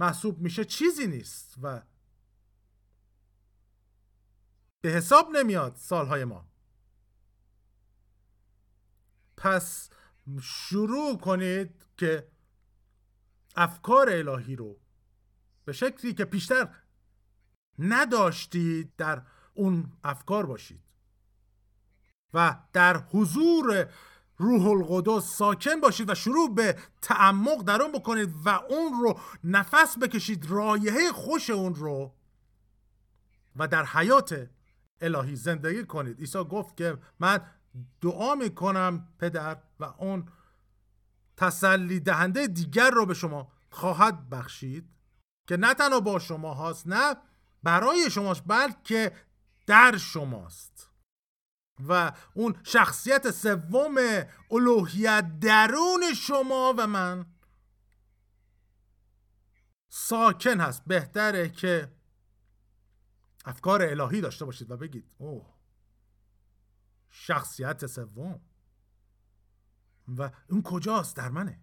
محسوب 0.00 0.38
میشه 0.38 0.64
چیزی 0.64 1.06
نیست 1.06 1.54
و 1.62 1.82
به 4.80 4.90
حساب 4.90 5.30
نمیاد 5.30 5.76
سالهای 5.76 6.24
ما. 6.24 6.48
پس 9.36 9.90
شروع 10.42 11.18
کنید 11.18 11.86
که 11.96 12.30
افکار 13.56 14.10
الهی 14.10 14.56
رو 14.56 14.80
به 15.64 15.72
شکلی 15.72 16.14
که 16.14 16.24
پیشتر 16.24 16.68
نداشتید 17.78 18.96
در 18.96 19.22
اون 19.54 19.92
افکار 20.04 20.46
باشید 20.46 20.82
و 22.34 22.58
در 22.72 22.96
حضور 22.96 23.92
روح 24.36 24.66
القدس 24.66 25.36
ساکن 25.36 25.80
باشید 25.80 26.10
و 26.10 26.14
شروع 26.14 26.54
به 26.54 26.76
تعمق 27.02 27.62
در 27.62 27.82
اون 27.82 27.92
بکنید 27.92 28.34
و 28.44 28.48
اون 28.48 28.92
رو 29.00 29.20
نفس 29.44 29.98
بکشید 29.98 30.50
رایحه 30.50 31.12
خوش 31.12 31.50
اون 31.50 31.74
رو. 31.74 32.14
و 33.56 33.68
در 33.68 33.84
حیات 33.84 34.48
الهی 35.00 35.36
زندگی 35.36 35.84
کنید. 35.84 36.20
عیسی 36.20 36.44
گفت 36.44 36.76
که 36.76 36.98
من 37.20 37.40
دعا 38.00 38.34
می‌کنم 38.34 39.08
پدر 39.18 39.56
و 39.80 39.84
اون 39.84 40.28
تسلی 41.36 42.00
دهنده 42.00 42.46
دیگر 42.46 42.90
رو 42.90 43.06
به 43.06 43.14
شما 43.14 43.52
خواهد 43.70 44.30
بخشید 44.30 44.88
که 45.46 45.56
نه 45.56 45.74
تنها 45.74 46.00
با 46.00 46.18
شما 46.18 46.54
هاست 46.54 46.86
نه 46.86 47.16
برای 47.62 48.10
شماست 48.10 48.42
بلکه 48.46 49.12
در 49.66 49.96
شماست. 49.96 50.93
و 51.88 52.12
اون 52.34 52.56
شخصیت 52.62 53.30
سوم 53.30 53.96
الوهیت 54.50 55.38
درون 55.40 56.14
شما 56.14 56.74
و 56.78 56.86
من 56.86 57.26
ساکن 59.88 60.60
هست. 60.60 60.84
بهتره 60.84 61.48
که 61.48 61.92
افکار 63.44 63.82
الهی 63.82 64.20
داشته 64.20 64.44
باشید 64.44 64.70
و 64.70 64.76
بگید 64.76 65.14
اوه 65.18 65.54
شخصیت 67.10 67.86
سوم. 67.86 68.40
و 70.08 70.30
اون 70.50 70.62
کجاست؟ 70.62 71.16
در 71.16 71.28
منه 71.28 71.60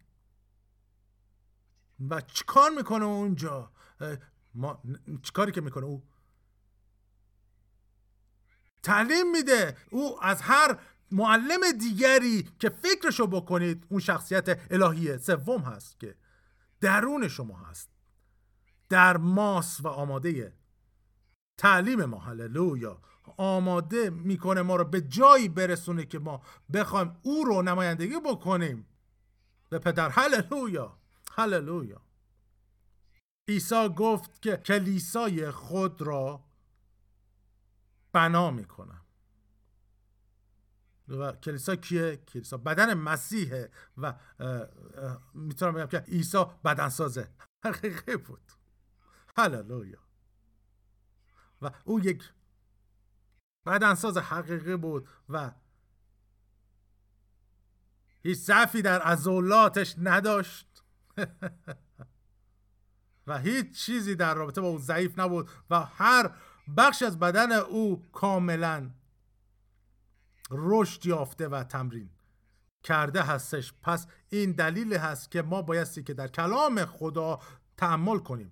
و 2.10 2.22
چیکار 2.22 2.70
می‌کنه 2.78 3.06
اونجا؟ 3.06 3.72
ما 4.54 4.84
چیکاری 5.24 5.52
که 5.52 5.62
می‌کنه؟ 5.62 5.86
او 5.86 6.08
تعلیم 8.84 9.32
میده. 9.32 9.78
او 9.90 10.24
از 10.24 10.42
هر 10.42 10.78
معلم 11.12 11.72
دیگری 11.80 12.50
که 12.60 12.70
فکرشو 12.70 13.28
بکنید 13.28 13.86
اون 13.90 14.00
شخصیت 14.00 14.60
الهی 14.72 15.18
سوم 15.18 15.62
هست 15.62 16.00
که 16.00 16.16
درون 16.82 17.28
شما 17.28 17.58
هست. 17.58 17.90
در 18.90 19.18
ماس 19.18 19.82
و 19.82 19.88
آماده 19.88 20.54
تعلیم 21.58 22.06
ما. 22.06 22.20
هللویا. 22.20 23.02
آماده 23.38 24.10
می‌کنه 24.10 24.62
ما 24.62 24.76
رو 24.76 24.84
به 24.84 25.02
جایی 25.02 25.50
برسونه 25.50 26.06
که 26.06 26.20
ما 26.20 26.42
بخوایم 26.74 27.18
او 27.22 27.44
رو 27.44 27.62
نمایندگی 27.62 28.20
بکنیم. 28.20 28.88
به 29.70 29.80
پدر. 29.80 30.10
هللویا. 30.10 30.98
هللویا. 31.32 32.02
عیسی 33.48 33.90
گفت 33.90 34.42
که 34.42 34.58
کلیسای 34.58 35.52
خود 35.52 36.02
را 36.02 36.44
بنا 38.14 38.52
می‌کنم. 38.52 39.06
و 41.08 41.32
کلیسا 41.32 41.76
کیه؟ 41.76 42.16
کلیسا 42.16 42.58
بدن 42.58 42.94
مسیحه 42.94 43.72
و 43.98 44.14
می‌تونم 45.34 45.74
بگم 45.74 45.86
که 45.86 45.98
عیسی 45.98 46.46
بدنسازه. 46.66 47.32
حقیقی 47.66 48.18
بود. 48.18 48.52
هللویا. 49.38 50.00
و 51.62 51.72
او 51.86 52.00
یک 52.00 52.34
بدنساز 53.66 54.18
حقیقی 54.18 54.76
بود 54.76 55.08
و 55.30 55.52
هیچ 58.24 58.38
ضعفی 58.38 58.82
در 58.82 59.02
عضلاتش 59.02 59.96
نداشت. 59.98 60.84
و 63.28 63.40
هیچ 63.40 63.86
چیزی 63.86 64.16
در 64.16 64.36
رابطه 64.36 64.62
با 64.62 64.68
او 64.68 64.80
ضعیف 64.80 65.20
نبود 65.20 65.50
و 65.70 65.80
هر 65.80 66.32
بخش 66.78 67.02
از 67.02 67.20
بدن 67.20 67.52
او 67.52 68.04
کاملا 68.12 68.92
رشد 70.52 71.06
یافته 71.06 71.48
و 71.48 71.64
تمرین 71.64 72.10
کرده 72.84 73.22
هستش. 73.22 73.74
پس 73.82 74.08
این 74.30 74.52
دلیل 74.52 74.94
هست 74.94 75.32
که 75.32 75.42
ما 75.42 75.62
بایستی 75.62 76.04
که 76.04 76.14
در 76.14 76.28
کلام 76.28 76.86
خدا 76.86 77.40
تعمل 77.78 78.18
کنیم. 78.18 78.52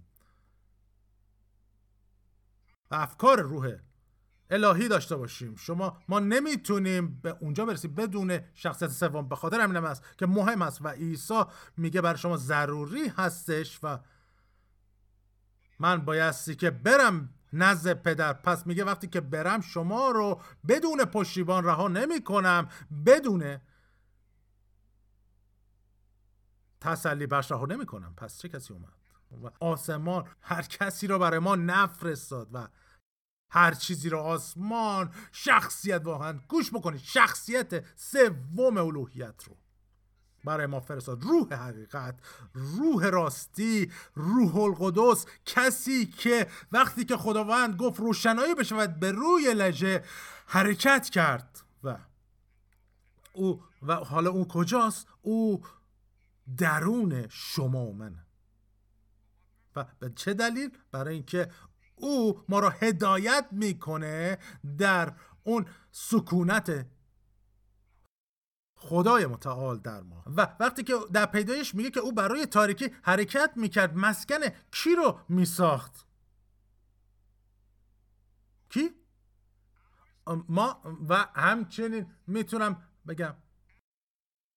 افکار 2.91 3.41
روح 3.41 3.75
الهی 4.49 4.87
داشته 4.87 5.15
باشیم. 5.15 5.55
شما 5.55 5.97
ما 6.07 6.19
نمی‌تونیم 6.19 7.19
به 7.21 7.37
اونجا 7.39 7.65
برسیم. 7.65 7.95
بدون 7.95 8.39
شخصیت 8.53 8.89
سوم 8.89 9.29
به 9.29 9.35
خاطر 9.35 9.61
همین 9.61 9.77
است 9.77 10.03
که 10.17 10.25
مهم 10.25 10.61
است 10.61 10.81
و 10.81 10.87
عیسی 10.87 11.43
میگه 11.77 12.01
برای 12.01 12.17
شما 12.17 12.37
ضروری 12.37 13.07
هستش 13.07 13.79
و 13.83 13.99
من 15.79 16.05
بایستی 16.05 16.55
که 16.55 16.69
برم 16.69 17.33
نزد 17.53 17.93
پدر. 17.93 18.33
پس 18.33 18.67
میگه 18.67 18.83
وقتی 18.83 19.07
که 19.07 19.21
برم 19.21 19.61
شما 19.61 20.11
رو 20.11 20.41
بدون 20.67 21.05
پشتیبان 21.05 21.63
رها 21.63 21.87
نمی 21.87 22.23
کنم 22.23 22.69
بدون 23.05 23.57
تسلی 26.81 27.27
بخش 27.27 27.51
رها 27.51 27.65
نمی 27.65 27.85
کنم 27.85 28.13
پس 28.17 28.39
چه 28.39 28.49
کسی 28.49 28.73
اومد؟ 28.73 28.93
و 29.43 29.65
آسمان 29.65 30.27
هر 30.41 30.61
کسی 30.61 31.07
رو 31.07 31.19
برای 31.19 31.39
ما 31.39 31.55
نفرستاد 31.55 32.49
و 32.53 32.67
هر 33.51 33.71
چیزی 33.71 34.09
رو 34.09 34.19
آسمان 34.19 35.13
شخصیت 35.31 36.01
واقعا 36.03 36.39
گوش 36.47 36.73
بکنید. 36.73 37.01
شخصیت 37.01 37.97
سوم 37.97 38.77
الوهیت 38.77 39.43
رو. 39.43 39.57
برای 40.43 40.65
ما 40.65 40.79
فرستاد. 40.79 41.23
روح 41.23 41.53
حقیقت 41.53 42.19
روح 42.53 43.05
راستی 43.05 43.91
روح 44.15 44.55
القدس 44.55 45.25
کسی 45.45 46.05
که 46.05 46.47
وقتی 46.71 47.05
که 47.05 47.17
خداوند 47.17 47.75
گفت 47.75 47.99
روشنایی 47.99 48.55
بشود 48.55 48.99
به 48.99 49.11
روی 49.11 49.53
لجه 49.53 50.03
حرکت 50.45 51.09
کرد. 51.09 51.61
و 51.83 51.97
او 53.33 53.63
و 53.81 53.95
حالا 53.95 54.29
او 54.29 54.47
کجاست؟ 54.47 55.07
او 55.21 55.61
درون 56.57 57.27
شما 57.29 57.85
و 57.85 57.93
من 57.93 58.15
و 59.75 59.85
به 59.99 60.09
چه 60.15 60.33
دلیل؟ 60.33 60.77
برای 60.91 61.13
اینکه 61.13 61.51
او 61.95 62.43
ما 62.49 62.59
را 62.59 62.69
هدایت 62.69 63.45
می‌کنه 63.51 64.37
در 64.77 65.13
اون 65.43 65.65
سکونت 65.91 66.85
خدای 68.81 69.25
متعال 69.25 69.77
در 69.77 70.01
ما. 70.01 70.23
و 70.25 70.55
وقتی 70.59 70.83
که 70.83 70.93
در 71.13 71.25
پیدایش 71.25 71.75
میگه 71.75 71.91
که 71.91 71.99
او 71.99 72.11
برای 72.11 72.45
تاریکی 72.45 72.91
حرکت 73.01 73.51
می‌کرد 73.55 73.97
مسکن 73.97 74.39
کی 74.71 74.95
رو 74.95 75.19
میساخت؟ 75.29 76.05
کی؟ 78.69 78.89
ما 80.49 80.81
و 81.09 81.27
همچنین 81.35 82.15
می‌تونم 82.27 82.83
بگم. 83.07 83.35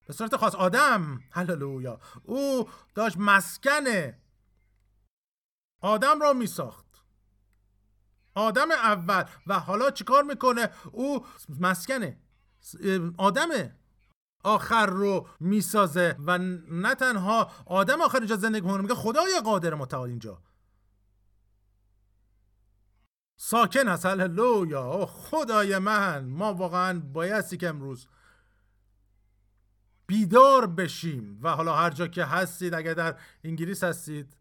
به 0.06 0.12
صورت 0.12 0.37
خاص 0.37 0.54
آدم. 0.54 1.20
هللویا. 1.30 2.00
او 2.22 2.68
داشت 2.94 3.16
مسکن 3.18 3.85
آدم 5.80 6.20
را 6.20 6.32
میساخت. 6.32 6.87
آدم 8.35 8.70
اول. 8.70 9.24
و 9.46 9.61
حالا 9.61 9.90
چیکار 9.90 10.22
می‌کنه؟ 10.22 10.70
او 10.92 11.26
مسکنه 11.61 12.18
آدم 13.18 13.48
آخر 14.42 14.87
رو 14.87 15.28
می‌سازه 15.40 16.16
و 16.26 16.38
نه 16.38 16.94
تنها 16.94 17.50
آدم 17.66 18.00
آخر 18.00 18.18
اینجا 18.18 18.37
زندگی 18.37 18.61
می‌کنه 18.61 18.83
میگه 18.83 18.94
خدای 18.94 19.40
قادر 19.44 19.74
متعال 19.74 20.09
اینجا. 20.09 20.42
ساکن 23.37 23.88
هست 23.88 24.07
هللویا 24.07 25.07
خدای 25.07 25.78
من 25.78 26.24
ما 26.24 26.55
واقعا 26.55 27.00
بایستی 27.00 27.57
که 27.57 27.68
امروز 27.68 28.09
بیدار 30.07 30.66
بشیم 30.66 31.38
و 31.42 31.48
حالا 31.48 31.76
هر 31.76 31.90
جا 31.90 32.07
که 32.07 32.24
هستید 32.24 32.74
اگر 32.74 32.94
در 32.94 33.18
انگلیس 33.44 33.85
هستید 33.85 34.37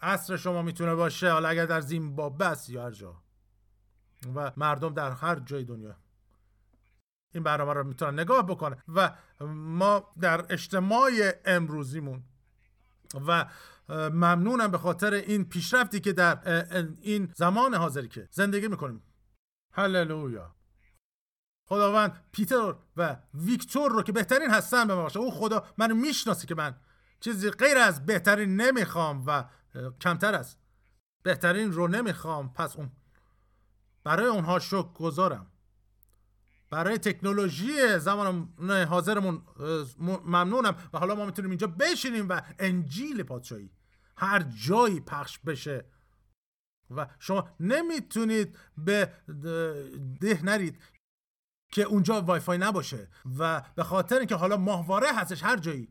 عصر 0.00 0.36
شما 0.36 0.62
می‌تونه 0.62 0.94
باشه 0.94 1.32
حالا 1.32 1.48
اگر 1.48 1.66
در 1.66 1.80
زیمبابوه 1.80 2.46
هست 2.46 2.70
یا 2.70 2.84
هر 2.84 2.90
جا. 2.90 3.22
و 4.34 4.52
مردم 4.56 4.94
در 4.94 5.10
هر 5.10 5.38
جای 5.38 5.64
دنیا. 5.64 5.96
این 7.36 7.42
برنامه 7.42 7.72
رو 7.72 7.84
می‌تونن 7.84 8.20
نگاه 8.20 8.46
بکنه. 8.46 8.76
و 8.88 9.16
ما 9.50 10.12
در 10.20 10.52
اجتماع 10.52 11.10
امروزیمون 11.44 12.22
و 13.26 13.46
ممنونم 13.90 14.70
به 14.70 14.78
خاطر 14.78 15.14
این 15.14 15.44
پیشرفتی 15.44 16.00
که 16.00 16.12
در 16.12 16.38
این 17.00 17.32
زمان 17.34 17.74
حاضری 17.74 18.08
که 18.08 18.28
زندگی 18.30 18.68
می‌کنیم. 18.68 19.02
هللویا. 19.72 20.54
خداوند 21.68 22.24
پیتر 22.32 22.74
و 22.96 23.16
ویکتور 23.34 23.90
رو 23.90 24.02
که 24.02 24.12
بهترین 24.12 24.50
هستن 24.50 24.86
به 24.86 24.94
ما 24.94 25.02
باشه. 25.02 25.18
اون 25.18 25.30
خدا 25.30 25.66
من 25.78 25.92
می‌شناسه 25.92 26.46
که 26.46 26.54
من 26.54 26.74
چیزی 27.20 27.50
غیر 27.50 27.78
از 27.78 28.06
بهترین 28.06 28.60
نمی‌خوام 28.60 29.24
و 29.26 29.44
کمتر 30.00 30.34
است 30.34 30.58
بهترین 31.22 31.72
رو 31.72 31.88
نمی‌خوام. 31.88 32.52
پس 32.52 32.76
اون 32.76 32.90
برای 34.04 34.26
اونها 34.26 34.58
شک 34.58 34.92
گذارم 34.94 35.46
برای 36.70 36.98
تکنولوژی 36.98 37.98
زمان 37.98 38.48
حاضرمون 38.88 39.42
ممنونم. 39.98 40.76
و 40.92 40.98
حالا 40.98 41.14
ما 41.14 41.26
می‌تونیم 41.26 41.50
اینجا 41.50 41.66
بشینیم 41.66 42.28
و 42.28 42.42
انجیل 42.58 43.22
پادشاهی 43.22 43.70
هر 44.16 44.42
جایی 44.42 45.00
پخش 45.00 45.38
بشه. 45.38 45.84
و 46.90 47.06
شما 47.18 47.48
نمی‌تونید 47.60 48.58
به 48.78 49.12
ده 50.20 50.44
نرید 50.44 50.78
که 51.72 51.82
اونجا 51.82 52.22
وای 52.22 52.40
فای 52.40 52.58
نباشه. 52.58 53.08
و 53.38 53.62
به 53.76 53.84
خاطر 53.84 54.18
اینکه 54.18 54.34
حالا 54.34 54.56
ماهواره 54.56 55.08
هستش 55.12 55.44
هر 55.44 55.56
جایی 55.56 55.88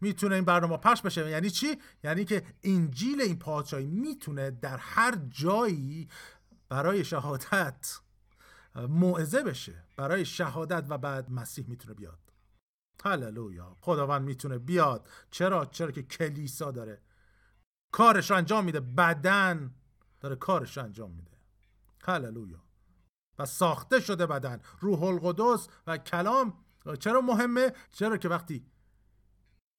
می‌تونه 0.00 0.34
این 0.34 0.44
برنامه 0.44 0.76
پخش 0.76 1.02
بشه. 1.02 1.30
یعنی 1.30 1.50
چی؟ 1.50 1.78
یعنی 2.04 2.24
که 2.24 2.46
انجیل 2.64 3.20
این 3.20 3.38
پادشاهی 3.38 3.86
می‌تونه 3.86 4.50
در 4.50 4.76
هر 4.76 5.14
جایی 5.28 6.08
برای 6.68 7.04
شهادت 7.04 8.00
موعظه 8.76 9.42
بشه 9.42 9.84
برای 9.96 10.24
شهادت 10.24 10.86
و 10.88 10.98
بعد 10.98 11.30
مسیح 11.30 11.68
می‌تونه 11.68 11.94
بیاد. 11.94 12.18
هللویا. 13.04 13.76
خداوند 13.80 14.22
می‌تونه 14.22 14.58
بیاد. 14.58 15.08
چرا؟ 15.30 15.64
چرا 15.64 15.90
که 15.90 16.02
کلیسا 16.02 16.70
داره 16.70 17.02
کارش 17.92 18.30
رو 18.30 18.36
انجام 18.36 18.64
میده. 18.64 18.80
بدن 18.80 19.74
داره 20.20 20.36
کارش 20.36 20.76
رو 20.76 20.84
انجام 20.84 21.10
میده. 21.10 21.30
هللویا. 22.02 22.62
و 23.38 23.46
ساخته 23.46 24.00
شده 24.00 24.26
بدن. 24.26 24.60
روح 24.80 25.02
القدس 25.02 25.68
و 25.86 25.98
کلام. 25.98 26.64
چرا 26.98 27.20
مهمه؟ 27.20 27.72
چرا 27.92 28.16
که 28.16 28.28
وقتی 28.28 28.66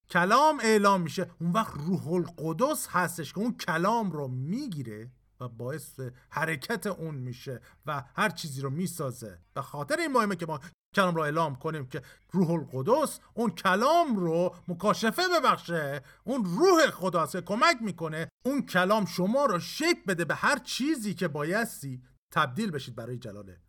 کلام 0.10 0.60
اعلام 0.64 1.02
میشه 1.02 1.32
اون 1.40 1.52
وقت 1.52 1.74
روح 1.74 2.08
القدس 2.08 2.88
هستش 2.88 3.34
که 3.34 3.40
اون 3.40 3.58
کلام 3.58 4.12
رو 4.12 4.28
می‌گیره 4.28 5.12
و 5.40 5.48
باعث 5.48 6.00
حرکت 6.30 6.88
اون 6.88 7.16
میشه 7.16 7.62
و 7.86 8.04
هر 8.16 8.30
چیزی 8.30 8.62
رو 8.62 8.70
می‌سازه. 8.70 9.40
به 9.54 9.62
خاطر 9.62 10.00
این 10.00 10.12
مهمه 10.12 10.36
که 10.36 10.46
ما 10.46 10.60
کلام 10.96 11.16
رو 11.16 11.22
اعلام 11.22 11.56
کنیم 11.56 11.88
که 11.88 12.02
روح 12.32 12.52
القدس 12.52 13.20
اون 13.34 13.50
کلام 13.50 14.16
رو 14.16 14.56
مکاشفه 14.68 15.22
ببخشه. 15.28 16.02
اون 16.24 16.46
روح 16.46 16.90
خدا 16.90 17.28
که 17.28 17.42
کمک 17.42 17.78
می‌کنه 17.82 18.30
اون 18.46 18.66
کلام 18.66 19.06
شما 19.06 19.46
رو 19.46 19.60
شک 19.60 19.98
بده 20.08 20.26
به 20.26 20.36
هر 20.36 20.60
چیزی 20.60 21.14
که 21.14 21.28
بایستی 21.28 22.04
تبدیل 22.34 22.72
بشید 22.72 22.96
برای 22.96 23.18
جلاله. 23.18 23.62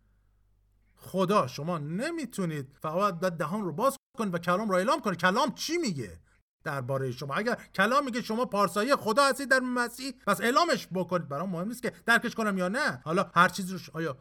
خدا 0.95 1.47
شما 1.47 1.77
نمی‌تونید 1.77 2.77
فقط 2.81 3.19
دهان 3.19 3.61
رو 3.61 3.73
باز 3.73 3.97
کنید 4.17 4.33
و 4.33 4.37
کلام 4.37 4.69
رو 4.69 4.75
اعلام 4.75 5.01
کنید. 5.01 5.19
کلام 5.19 5.53
چی 5.53 5.77
میگه؟ 5.77 6.19
درباره 6.63 7.11
شما. 7.11 7.33
اگر 7.33 7.55
کلام 7.75 8.05
میگه 8.05 8.21
شما 8.21 8.45
پارسایی 8.45 8.95
خدا 8.95 9.25
هستید 9.25 9.49
در 9.49 9.59
مسیح 9.59 10.13
پس 10.27 10.41
اعلامش 10.41 10.87
بکنید. 10.93 11.29
برام 11.29 11.49
مهم 11.49 11.67
نیست 11.67 11.83
که 11.83 11.93
درکش 12.05 12.35
کنم 12.35 12.57
یا 12.57 12.67
نه. 12.67 13.01
حالا 13.05 13.31
هر 13.35 13.49
چیزی 13.49 13.73
رو 13.73 13.79
آیا 13.93 14.17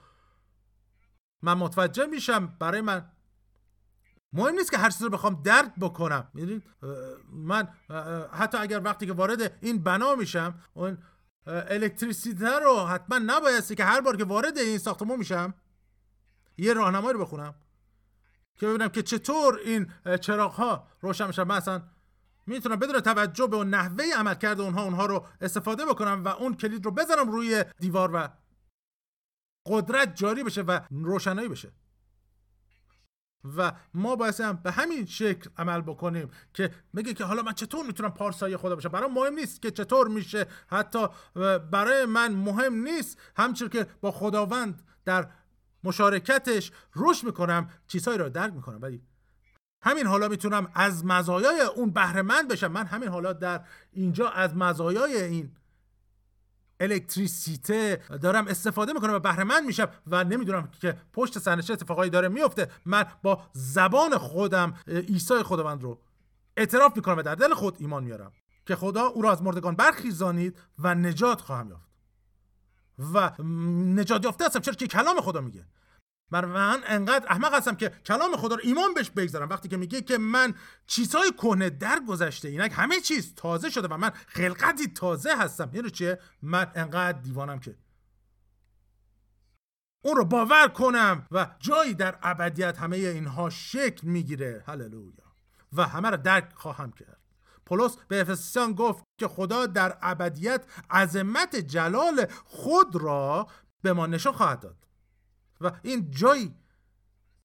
من 1.43 1.55
متوجه 1.55 2.07
میشم؟ 2.07 2.47
برای 2.47 2.81
من 2.81 3.13
مهم 4.33 4.55
نیست 4.55 4.71
که 4.71 4.79
هر 4.79 4.91
چیزی 4.91 5.05
رو 5.05 5.11
بخوام 5.11 5.43
درک 5.43 5.73
بکنم. 5.81 6.29
می‌دونید؟ 6.35 6.63
من 7.33 7.69
حتی 8.33 8.59
اگر 8.59 8.81
وقتی 8.85 9.07
که 9.07 9.13
وارد 9.13 9.59
این 9.61 9.83
بنا 9.83 10.15
میشم 10.15 10.63
اون 10.75 10.99
الکتریسیته 11.47 12.59
رو 12.59 12.87
حتما 12.87 13.19
نبایستی 13.19 13.75
که 13.75 13.85
هر 13.85 14.01
بار 14.01 14.17
که 14.17 14.25
وارد 14.25 14.59
این 14.59 14.79
ساختمان 14.79 15.19
میشم 15.19 15.55
یه 16.57 16.73
راهنمایی 16.73 17.13
رو 17.13 17.21
بخونم. 17.21 17.55
که 18.57 18.67
ببینم 18.67 18.89
که 18.89 19.03
چطور 19.03 19.59
این 19.59 19.93
چراغ 20.21 20.53
ها 20.53 20.89
روشن 21.01 21.27
میشن. 21.27 21.43
مثلا 21.43 21.83
می‌تونم 22.49 22.77
بدون 22.77 23.01
توجه 23.01 23.47
به 23.47 23.57
اون 23.57 23.71
نحوه 23.71 24.05
عمل 24.17 24.35
کرده 24.35 24.63
اونها 24.63 24.85
اونها 24.85 25.07
رو 25.07 25.27
استفاده 25.41 25.87
بکنم 25.87 26.25
و 26.25 26.29
اون 26.29 26.55
کلید 26.55 26.85
رو 26.85 26.91
بزنم 26.91 27.31
روی 27.31 27.65
دیوار 27.79 28.11
و 28.15 28.29
قدرت 29.67 30.17
جاری 30.17 30.45
بشه 30.45 30.63
و 30.63 30.81
روشنایی 30.91 31.49
بشه. 31.49 31.73
و 33.57 33.73
ما 33.95 34.17
باید 34.17 34.41
هم 34.41 34.57
به 34.57 34.71
همین 34.71 35.07
شکل 35.07 35.51
عمل 35.57 35.81
بکنیم 35.81 36.31
که 36.55 36.71
میگه 36.93 37.15
که 37.15 37.25
حالا 37.25 37.43
من 37.43 37.53
چطور 37.53 37.87
می‌تونم 37.87 38.11
پارسایی 38.11 38.57
خدا 38.57 38.75
باشم؟ 38.75 38.89
برای 38.89 39.11
مهم 39.11 39.35
نیست 39.35 39.63
که 39.63 39.71
چطور 39.71 40.09
میشه. 40.09 40.47
حتی 40.67 41.09
برای 41.71 42.05
من 42.05 42.33
مهم 42.33 42.75
نیست 42.75 43.21
همچنین 43.37 43.71
که 43.71 43.87
با 44.01 44.11
خداوند 44.11 44.83
در 45.05 45.31
مشارکتش 45.85 46.73
رشد 46.97 47.27
می‌کنم 47.27 47.71
چیزهایی 47.87 48.19
رو 48.19 48.29
درک 48.29 48.53
می‌کنم. 48.53 48.79
ولی 48.83 49.03
همین 49.83 50.07
حالا 50.07 50.29
می‌تونم 50.29 50.71
از 50.75 51.05
مزایای 51.05 51.61
اون 51.61 51.91
بهرهمند 51.91 52.49
بشم. 52.49 52.67
من 52.67 52.87
همین 52.87 53.09
حالا 53.09 53.33
در 53.33 53.61
اینجا 53.93 54.29
از 54.29 54.57
مزایای 54.57 55.23
این 55.23 55.53
الکتریسیته 56.81 58.01
دارم 58.23 58.47
استفاده 58.47 58.93
می‌کنم 58.93 59.13
و 59.13 59.19
بهرهمند 59.19 59.65
میشم 59.65 59.89
و 60.07 60.25
نمی‌دونم 60.25 60.69
که 60.81 60.97
پشت 61.13 61.39
صحنه 61.39 61.63
چه 61.63 61.73
اتفاقایی 61.73 62.11
داره 62.11 62.29
میفته 62.29 62.71
من 62.87 63.07
با 63.23 63.43
زبان 63.53 64.19
خودم 64.19 64.75
عیسی 64.87 65.43
خداوند 65.43 65.83
رو 65.83 66.01
اعتراف 66.57 66.97
می‌کنم 66.97 67.17
و 67.17 67.23
در 67.23 67.35
دل 67.35 67.55
خود 67.55 67.77
ایمان 67.79 68.05
میارم 68.05 68.33
که 68.67 68.77
خدا 68.77 69.03
او 69.03 69.23
را 69.23 69.33
از 69.33 69.43
مردگان 69.43 69.75
برخیزانید 69.75 70.59
و 70.79 70.95
نجات 70.95 71.41
خواهم 71.41 71.69
یافت. 71.69 71.89
و 73.15 73.43
نجات 73.43 74.25
یافته 74.25 74.45
هستم. 74.45 74.61
چرا 74.61 74.75
که 74.75 74.87
کلام 74.87 75.21
خدا 75.21 75.41
میگه. 75.41 75.67
من 76.31 76.45
من 76.45 76.83
انقدر 76.87 77.27
احمق 77.29 77.55
هستم 77.55 77.75
که 77.75 77.89
کلام 77.89 78.37
خدا 78.37 78.55
رو 78.55 78.61
ایمان 78.65 78.95
بهش 78.95 79.11
بگذارم. 79.11 79.49
وقتی 79.49 79.69
که 79.69 79.77
میگه 79.77 80.01
که 80.01 80.19
من 80.19 80.55
چیزهای 80.87 81.33
کهنه 81.33 81.71
در 81.71 82.01
گذشته 82.09 82.49
اینک 82.49 82.73
همه 82.75 83.01
چیز 83.01 83.35
تازه 83.35 83.71
شده 83.71 83.89
و 83.89 83.97
من 83.97 84.11
خلقتی 84.27 84.89
تازه 84.89 85.37
هستم. 85.37 85.71
یعنی 85.73 85.91
چیه؟ 85.91 86.19
من 86.43 86.73
انقدر 86.75 87.19
دیوانم 87.19 87.59
که 87.59 87.77
اون 90.05 90.17
رو 90.17 90.25
باور 90.25 90.69
کنم 90.69 91.27
و 91.31 91.47
جایی 91.59 91.95
در 91.95 92.19
ابدیت 92.23 92.79
همه 92.79 92.97
اینها 92.97 93.51
شکل 93.51 94.07
می‌گیره. 94.07 94.65
هللویا. 94.67 95.29
و 95.73 95.83
همه 95.83 96.11
رو 96.11 96.17
درک 96.17 96.53
خواهم 96.55 96.93
کرد. 96.93 97.19
پولس 97.67 97.97
به 98.09 98.21
افسیان 98.21 98.73
گفت 98.73 99.05
که 99.19 99.29
خدا 99.29 99.67
در 99.67 99.99
ابدیت 100.03 100.65
عظمت 100.91 101.57
جلال 101.57 102.27
خود 102.45 102.97
را 102.97 103.47
به 103.83 103.93
ما 103.93 104.07
نشان 104.07 104.33
خواهد 104.33 104.61
داد. 104.61 104.88
و 105.61 105.73
این 105.83 106.11
جایی 106.11 106.55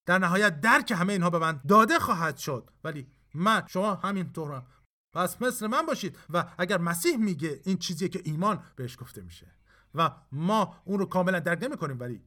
در 0.05 0.17
نهایت 0.17 0.61
درک 0.61 0.91
همه 0.91 1.13
اینها 1.13 1.29
به 1.29 1.39
من 1.39 1.61
داده 1.67 1.99
خواهد 1.99 2.37
شد. 2.37 2.69
ولی 2.83 3.07
من 3.33 3.63
شما 3.67 3.95
همینطورم 3.95 4.67
پس 5.13 5.41
مثل 5.41 5.67
من 5.67 5.85
باشید 5.85 6.17
و 6.29 6.45
اگر 6.57 6.77
مسیح 6.77 7.17
میگه 7.17 7.61
این 7.63 7.77
چیزیه 7.77 8.09
که 8.09 8.21
ایمان 8.23 8.63
بهش 8.75 8.97
گفته 8.99 9.21
میشه 9.21 9.55
و 9.95 10.11
ما 10.31 10.75
اون 10.85 10.99
رو 10.99 11.05
کاملا 11.05 11.39
درک 11.39 11.63
نمی 11.63 11.77
کنیم 11.77 11.99
ولی 11.99 12.21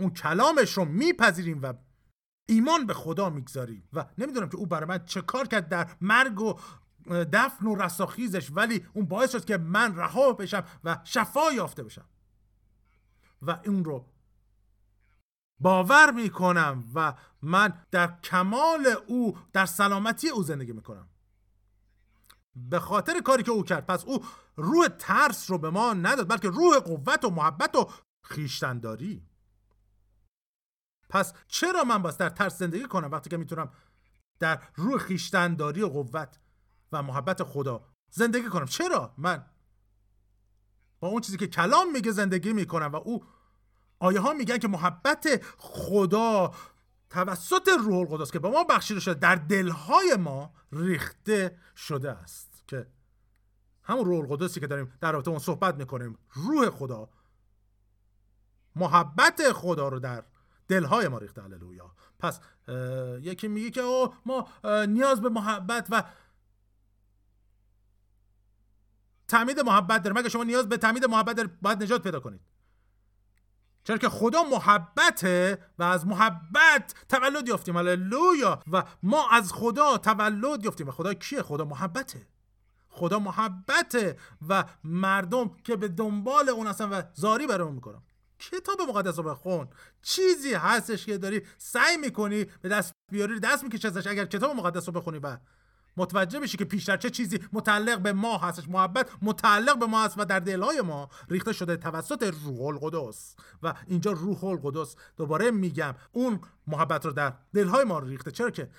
اون 0.00 0.10
کلامش 0.10 0.72
رو 0.72 0.84
میپذیریم 0.84 1.62
و 1.62 1.74
ایمان 2.46 2.86
به 2.86 2.94
خدا 2.94 3.30
می‌گذاریم. 3.30 3.88
و 3.92 4.06
نمی‌دونم 4.18 4.48
که 4.48 4.56
او 4.56 4.66
برای 4.66 4.88
من 4.88 5.04
چه 5.04 5.20
کار 5.20 5.46
کرد 5.46 5.68
در 5.68 5.90
مرگ 6.00 6.40
و 6.40 6.58
دفن 7.32 7.66
و 7.66 7.74
رستاخیزش 7.74 8.50
ولی 8.54 8.86
اون 8.94 9.06
باعث 9.06 9.32
شد 9.32 9.44
که 9.44 9.58
من 9.58 9.96
رها 9.96 10.32
بشم 10.32 10.64
و 10.84 10.98
شفا 11.04 11.52
یافته 11.52 11.82
بشم. 11.82 12.04
و 13.42 13.60
اون 13.66 13.84
رو 13.84 14.06
باور 15.60 16.10
می‌کنم 16.10 16.84
و 16.94 17.14
من 17.42 17.84
در 17.90 18.20
کمال 18.20 18.86
او 19.06 19.38
در 19.52 19.66
سلامتی 19.66 20.28
او 20.28 20.42
زندگی 20.42 20.72
می‌کنم. 20.72 21.08
به 22.56 22.78
خاطر 22.78 23.20
کاری 23.20 23.42
که 23.42 23.50
او 23.50 23.62
کرد. 23.62 23.86
پس 23.86 24.04
او 24.04 24.24
روح 24.56 24.88
ترس 24.88 25.50
رو 25.50 25.58
به 25.58 25.70
ما 25.70 25.94
نداد 25.94 26.28
بلکه 26.28 26.48
روح 26.48 26.78
قوت 26.78 27.24
و 27.24 27.30
محبت 27.30 27.74
و 27.74 27.90
خیشتنداری. 28.24 29.26
پس 31.08 31.32
چرا 31.48 31.84
من 31.84 32.02
باید 32.02 32.16
در 32.16 32.28
ترس 32.28 32.58
زندگی 32.58 32.86
کنم 32.86 33.10
وقتی 33.10 33.30
که 33.30 33.36
می‌تونم 33.36 33.72
در 34.38 34.62
روح 34.74 34.98
خیشتنداری 34.98 35.82
و 35.82 35.88
قوت 35.88 36.38
و 36.92 37.02
محبت 37.02 37.42
خدا 37.42 37.88
زندگی 38.10 38.48
کنم؟ 38.48 38.66
چرا 38.66 39.14
من 39.18 39.46
با 41.00 41.08
اون 41.08 41.20
چیزی 41.20 41.38
که 41.38 41.46
کلام 41.46 41.92
میگه 41.92 42.12
زندگی 42.12 42.52
می‌کنم 42.52 42.92
و 42.92 42.96
او 42.96 43.24
آیه 43.98 44.20
ها 44.20 44.32
میگن 44.32 44.58
که 44.58 44.68
محبت 44.68 45.42
خدا 45.58 46.54
توسط 47.10 47.68
روح 47.80 47.98
القدس 47.98 48.30
که 48.30 48.38
به 48.38 48.50
ما 48.50 48.64
بخشیده 48.64 49.00
شده 49.00 49.14
در 49.14 49.34
دلهای 49.34 50.16
ما 50.16 50.54
ریخته 50.72 51.58
شده 51.76 52.10
است. 52.10 52.62
که 52.66 52.86
همون 53.82 54.04
روح 54.04 54.18
القدسی 54.18 54.60
که 54.60 54.66
داریم 54.66 54.92
در 55.00 55.12
رابطه 55.12 55.30
اون 55.30 55.38
صحبت 55.38 55.74
می‌کنیم 55.74 56.18
روح 56.32 56.70
خدا 56.70 57.08
محبت 58.76 59.52
خدا 59.52 59.88
رو 59.88 59.98
در 59.98 60.24
دلهای 60.68 61.08
ما 61.08 61.18
ریخته. 61.18 61.42
هللویا. 61.42 61.94
پس 62.18 62.40
یکی 63.20 63.48
میگه 63.48 63.70
که 63.70 63.80
او 63.80 64.14
ما 64.26 64.48
نیاز 64.86 65.20
به 65.20 65.28
محبت 65.28 65.86
و 65.90 66.04
تعمید 69.28 69.60
محبت 69.60 70.02
داریم. 70.02 70.18
مگه 70.18 70.28
شما 70.28 70.44
نیاز 70.44 70.68
به 70.68 70.76
تعمید 70.76 71.04
محبت 71.04 71.36
دارید 71.36 71.60
باید 71.60 71.82
نجات 71.82 72.02
پیدا 72.02 72.20
کنید. 72.20 72.40
چرا 73.86 73.98
که 73.98 74.08
خدا 74.08 74.42
محبته 74.42 75.58
و 75.78 75.82
از 75.82 76.06
محبت 76.06 76.94
تولد 77.08 77.48
یافتیم. 77.48 77.76
هللویا. 77.76 78.62
و 78.72 78.84
ما 79.02 79.30
از 79.30 79.52
خدا 79.52 79.98
تولد 79.98 80.64
یافتیم. 80.64 80.88
و 80.88 80.90
خدا 80.90 81.14
کیه؟ 81.14 81.42
خدا 81.42 81.64
محبته. 81.64 82.26
خدا 82.88 83.18
محبته 83.18 84.16
و 84.48 84.64
مردم 84.84 85.50
که 85.64 85.76
به 85.76 85.88
دنبال 85.88 86.48
اون 86.48 86.66
هستن 86.66 86.88
و 86.88 87.02
زاری 87.14 87.46
برای 87.46 87.62
اون 87.66 87.74
می‌کنم 87.74 88.02
کتاب 88.38 88.80
مقدس 88.88 89.18
رو 89.18 89.24
بخون. 89.24 89.68
چیزی 90.02 90.54
هستش 90.54 91.06
که 91.06 91.18
داری 91.18 91.42
سعی 91.58 91.96
می‌کنی 91.96 92.44
به 92.44 92.68
دست 92.68 92.92
بیاری 93.12 93.40
دست 93.40 93.64
می‌کشی 93.64 93.86
ازش. 93.86 94.06
اگر 94.06 94.24
کتاب 94.24 94.56
مقدس 94.56 94.88
رو 94.88 94.92
بخونی 94.92 95.18
و 95.18 95.36
متوجه 95.96 96.40
بشی 96.40 96.56
که 96.56 96.64
پیشتر 96.64 96.96
چه 96.96 97.10
چیزی 97.10 97.40
متعلق 97.52 97.98
به 97.98 98.12
ما 98.12 98.38
هستش. 98.38 98.68
محبت 98.68 99.10
متعلق 99.22 99.78
به 99.78 99.86
ما 99.86 100.04
هست 100.04 100.18
و 100.18 100.24
در 100.24 100.40
دلهای 100.40 100.80
ما 100.80 101.08
ریخته 101.28 101.52
شده 101.52 101.76
توسط 101.76 102.22
روح 102.22 102.62
القدس. 102.62 103.36
و 103.62 103.74
اینجا 103.86 104.12
روح 104.12 104.44
القدس 104.44 104.96
دوباره 105.16 105.50
میگم 105.50 105.94
اون 106.12 106.40
محبت 106.66 107.06
رو 107.06 107.12
در 107.12 107.34
دلهای 107.54 107.84
ما 107.84 107.98
ریخته. 107.98 108.30
چرا 108.30 108.50
که 108.50 108.70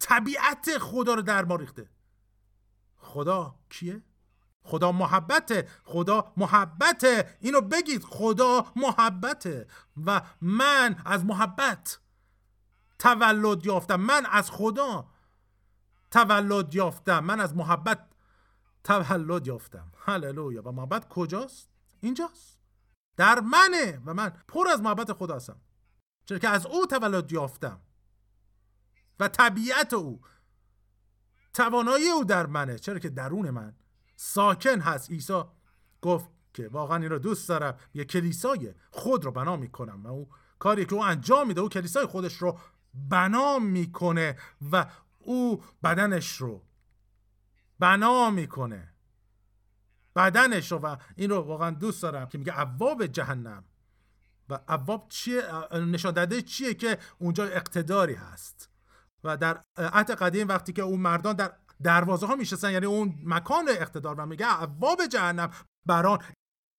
طبیعت 0.00 0.78
خدا 0.78 1.14
رو 1.14 1.22
در 1.22 1.44
ما 1.44 1.56
ریخته. 1.56 1.88
خدا 2.96 3.54
کیه؟ 3.70 4.02
خدا 4.62 4.92
محبته. 4.92 5.68
خدا 5.84 6.32
محبته. 6.36 7.36
اینو 7.40 7.60
بگید. 7.60 8.04
خدا 8.04 8.66
محبته. 8.76 9.66
و 10.06 10.22
من 10.40 10.96
از 11.04 11.24
محبت 11.24 11.98
تولد 12.98 13.66
یافتم. 13.66 14.00
من 14.00 14.26
از 14.30 14.50
خدا 14.50 15.08
تولد 16.16 16.74
یافتم. 16.74 17.24
من 17.24 17.40
از 17.40 17.56
محبت 17.56 18.06
تولد 18.84 19.46
یافتم. 19.46 19.92
هللویا. 19.96 20.62
و 20.62 20.72
محبت 20.72 21.08
کجاست؟ 21.08 21.68
اینجاست. 22.00 22.58
در 23.16 23.40
منه. 23.40 24.02
و 24.06 24.14
من 24.14 24.32
پر 24.48 24.68
از 24.68 24.80
محبت 24.80 25.12
خدا 25.12 25.36
هستم. 25.36 25.60
چرا 26.24 26.38
که 26.38 26.48
از 26.48 26.66
او 26.66 26.86
تولد 26.86 27.32
یافتم. 27.32 27.80
و 29.20 29.28
طبیعت 29.28 29.92
او 29.92 30.20
توانایی 31.54 32.08
او 32.08 32.24
در 32.24 32.46
منه. 32.46 32.78
چرا 32.78 32.98
که 32.98 33.08
درون 33.08 33.50
من 33.50 33.74
ساکن 34.16 34.80
هست. 34.80 35.10
عیسی 35.10 35.42
گفت 36.02 36.30
که 36.54 36.68
واقعا 36.68 36.96
این 36.96 37.10
رو 37.10 37.18
دوست 37.18 37.48
دارم. 37.48 37.78
یه 37.94 38.04
کلیسای 38.04 38.74
خود 38.90 39.24
رو 39.24 39.30
بنا 39.30 39.56
می‌کنم. 39.56 40.06
و 40.06 40.08
او 40.08 40.28
کاری 40.58 40.86
که 40.86 40.94
او 40.94 41.04
انجام 41.04 41.48
میده 41.48 41.60
او 41.60 41.68
کلیسای 41.68 42.06
خودش 42.06 42.36
رو 42.36 42.58
بنا 42.94 43.58
می‌کنه. 43.58 44.38
و 44.72 44.86
او 45.26 45.64
بدنش 45.84 46.36
رو 46.36 46.66
بنا 47.78 48.30
می‌کنه. 48.30 48.94
بدنش 50.16 50.72
رو 50.72 50.78
و 50.78 50.96
این 51.16 51.30
رو 51.30 51.36
واقعا 51.40 51.70
دوست 51.70 52.02
دارم 52.02 52.28
که 52.28 52.38
میگه 52.38 52.52
عواب 52.52 53.06
جهنم. 53.06 53.64
و 54.48 54.58
عواب 54.68 55.08
چیه؟ 55.08 55.42
نشان 55.72 56.42
چیه 56.42 56.74
که 56.74 56.98
اونجا 57.18 57.44
اقتداری 57.44 58.14
هست. 58.14 58.70
و 59.24 59.36
در 59.36 59.60
عهد 59.76 60.10
قدیم 60.10 60.48
وقتی 60.48 60.72
که 60.72 60.82
اون 60.82 61.00
مردان 61.00 61.36
در 61.36 61.52
دروازه 61.82 62.26
ها 62.26 62.36
میشستن 62.36 62.70
یعنی 62.70 62.86
اون 62.86 63.14
مکان 63.24 63.68
اقتدار 63.68 64.20
و 64.20 64.26
میگه 64.26 64.46
عواب 64.46 65.06
جهنم 65.06 65.50
بران 65.86 66.18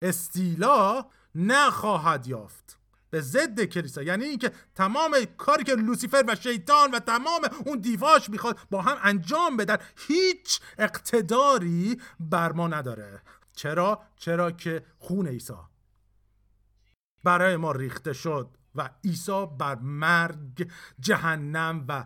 استیلا 0.01 1.05
نخواهد 1.35 2.27
یافت. 2.27 2.76
به 3.17 3.21
ضد 3.21 3.63
کلیسا. 3.63 4.03
یعنی 4.03 4.25
اینکه 4.25 4.51
تمام 4.75 5.11
کاری 5.37 5.63
که 5.63 5.75
لوسیفر 5.75 6.23
و 6.27 6.35
شیطان 6.35 6.91
و 6.91 6.99
تمام 6.99 7.41
اون 7.65 7.79
دیواش 7.79 8.29
می‌خواد 8.29 8.59
با 8.69 8.81
هم 8.81 8.97
انجام 9.03 9.57
بدن 9.57 9.77
هیچ 10.07 10.59
اقتداری 10.77 12.01
بر 12.19 12.51
ما 12.51 12.67
نداره. 12.67 13.21
چرا؟ 13.55 14.01
چرا 14.15 14.51
که 14.51 14.85
خون 14.97 15.27
عیسی 15.27 15.53
برای 17.23 17.57
ما 17.57 17.71
ریخته 17.71 18.13
شد 18.13 18.57
و 18.75 18.89
عیسی 19.03 19.45
بر 19.59 19.75
مرگ 19.75 20.71
جهنم 20.99 21.85
و 21.87 22.05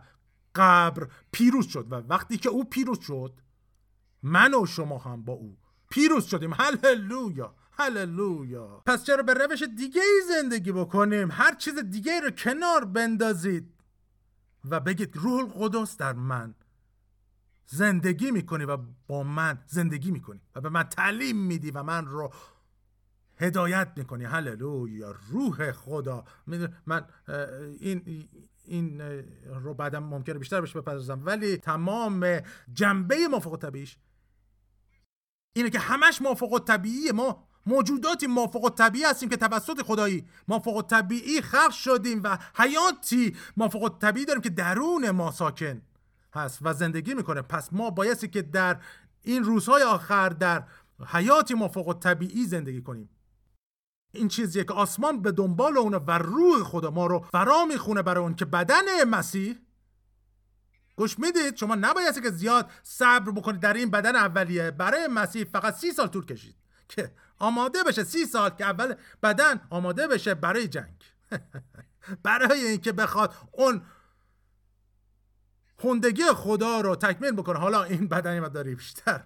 قبر 0.55 1.07
پیروز 1.31 1.67
شد 1.67 1.91
و 1.91 1.95
وقتی 1.95 2.37
که 2.37 2.49
او 2.49 2.63
پیروز 2.63 2.99
شد 2.99 3.39
من 4.23 4.53
و 4.53 4.65
شما 4.65 4.97
هم 4.97 5.23
با 5.23 5.33
او 5.33 5.57
پیروز 5.89 6.25
شدیم. 6.25 6.53
هللویا! 6.53 7.55
هللویا. 7.71 8.83
پس 8.85 9.03
چرا 9.03 9.23
به 9.23 9.33
روش 9.33 9.63
دیگه 9.63 10.01
ای 10.01 10.21
زندگی 10.27 10.71
بکنیم؟ 10.71 11.31
هر 11.31 11.55
چیز 11.55 11.79
دیگه 11.79 12.19
رو 12.19 12.31
کنار 12.31 12.85
بندازید. 12.85 13.73
و 14.69 14.79
بگید 14.79 15.15
روح 15.15 15.57
القدس 15.57 15.97
در 15.97 16.13
من. 16.13 16.55
زندگی 17.65 18.31
می‌کنی 18.31 18.65
و 18.65 18.77
با 19.07 19.23
من 19.23 19.63
زندگی 19.67 20.11
می‌کنی 20.11 20.41
و 20.55 20.61
به 20.61 20.69
من 20.69 20.83
تعلیم 20.83 21.37
میدی 21.37 21.71
و 21.71 21.83
من 21.83 22.05
رو 22.05 22.33
هدایت 23.37 23.93
می‌کنی. 23.95 24.25
هللویا. 24.25 25.15
روح 25.29 25.71
خدا. 25.71 26.23
من 26.85 27.05
این 27.79 28.29
این 28.65 29.01
رو 29.45 29.73
بعدم 29.73 30.03
ممکنه 30.03 30.39
بیشتر 30.39 30.61
بهش 30.61 30.77
بپردازم. 30.77 31.25
ولی 31.25 31.57
تمام 31.57 32.41
جنبه 32.73 33.27
موافق 33.27 33.57
طبیعیش 33.57 33.97
اینه 35.53 35.69
که 35.69 35.79
همش 35.79 36.21
موافق 36.21 36.63
طبیعی 36.67 37.11
ما 37.11 37.47
موجوداتی 37.65 38.27
موافق 38.27 38.73
طبیعی 38.77 39.05
هستیم 39.05 39.29
که 39.29 39.37
توسط 39.37 39.81
خدایی 39.81 40.27
موافق 40.47 40.85
طبیعی 40.89 41.41
خلق 41.41 41.71
شدیم 41.71 42.21
و 42.23 42.37
حیاتی 42.55 43.35
موافق 43.57 43.97
طبیعی 43.99 44.25
داریم 44.25 44.41
که 44.41 44.49
درون 44.49 45.11
ما 45.11 45.31
ساکن 45.31 45.81
هست 46.33 46.59
و 46.61 46.73
زندگی 46.73 47.13
می‌کنه. 47.13 47.41
پس 47.41 47.73
ما 47.73 47.89
بایستی 47.89 48.27
که 48.27 48.41
در 48.41 48.79
این 49.21 49.43
روزهای 49.43 49.83
آخر 49.83 50.29
در 50.29 50.63
حیاتی 51.07 51.53
موافق 51.53 51.97
طبیعی 51.99 52.45
زندگی 52.45 52.81
کنیم. 52.81 53.09
این 54.13 54.27
چیزیه 54.27 54.63
که 54.63 54.73
آسمان 54.73 55.21
به 55.21 55.31
دنبال 55.31 55.77
اونه 55.77 55.97
و 55.97 56.11
روح 56.11 56.63
خدا 56.63 56.91
ما 56.91 57.05
رو 57.05 57.25
فرا 57.31 57.65
می‌خونه 57.65 58.01
برای 58.01 58.23
اون 58.23 58.35
که 58.35 58.45
بدن 58.45 59.03
مسیح. 59.03 59.55
گوش 60.95 61.19
می‌دید؟ 61.19 61.55
شما 61.55 61.75
نباید 61.75 62.23
که 62.23 62.31
زیاد 62.31 62.69
صبر 62.83 63.31
بکنید 63.31 63.61
در 63.61 63.73
این 63.73 63.91
بدن 63.91 64.15
اولیه. 64.15 64.71
برای 64.71 65.07
مسیح 65.07 65.43
فقط 65.43 65.75
سی 65.75 65.91
سال 65.91 66.07
طول 66.07 66.25
کشید. 66.25 66.55
که 66.89 67.11
آماده 67.41 67.83
بشه 67.83 68.03
سی 68.03 68.25
سال 68.25 68.49
که 68.49 68.65
اول 68.65 68.95
بدن 69.23 69.61
آماده 69.69 70.07
بشه 70.07 70.33
برای 70.33 70.67
جنگ. 70.67 71.03
برای 72.23 72.65
اینکه 72.65 72.91
بخواد 72.91 73.33
اون 73.51 73.81
خوندگی 75.77 76.23
خدا 76.23 76.81
رو 76.81 76.95
تکمیل 76.95 77.31
بکنه. 77.31 77.59
حالا 77.59 77.83
این 77.83 78.07
بدنی 78.07 78.39
ما 78.39 78.47
داری 78.47 78.75
بیشتر 78.75 79.23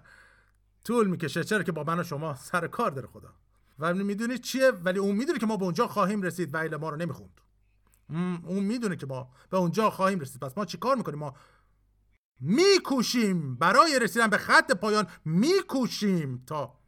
طول 0.84 1.06
می‌کشه. 1.06 1.44
چرا 1.44 1.62
که 1.62 1.72
با 1.72 1.84
من 1.84 1.98
و 1.98 2.02
شما 2.02 2.34
سر 2.34 2.66
کار 2.66 2.90
داره 2.90 3.08
خدا. 3.08 3.32
و 3.78 3.94
می‌دونید 3.94 4.40
چیه؟ 4.40 4.70
ولی 4.70 4.98
اون 4.98 5.16
می‌دونه 5.16 5.38
که 5.38 5.46
ما 5.46 5.56
به 5.56 5.64
اونجا 5.64 5.86
خواهیم 5.86 6.22
رسید 6.22 6.54
و 6.54 6.78
ما 6.78 6.90
رو 6.90 6.96
نمی‌خوند. 6.96 7.40
اون 8.44 8.64
می‌دونه 8.64 8.96
که 8.96 9.06
ما 9.06 9.30
به 9.50 9.56
اونجا 9.56 9.90
خواهیم 9.90 10.20
رسید. 10.20 10.40
پس 10.40 10.58
ما 10.58 10.64
چیکار 10.64 10.96
می‌کنیم؟ 10.96 11.18
ما 11.18 11.34
میکوشیم. 12.40 13.56
برای 13.56 13.98
رسیدن 13.98 14.26
به 14.26 14.38
خط 14.38 14.72
پایان 14.72 15.06
میکوشیم 15.24 16.44
تا 16.46 16.78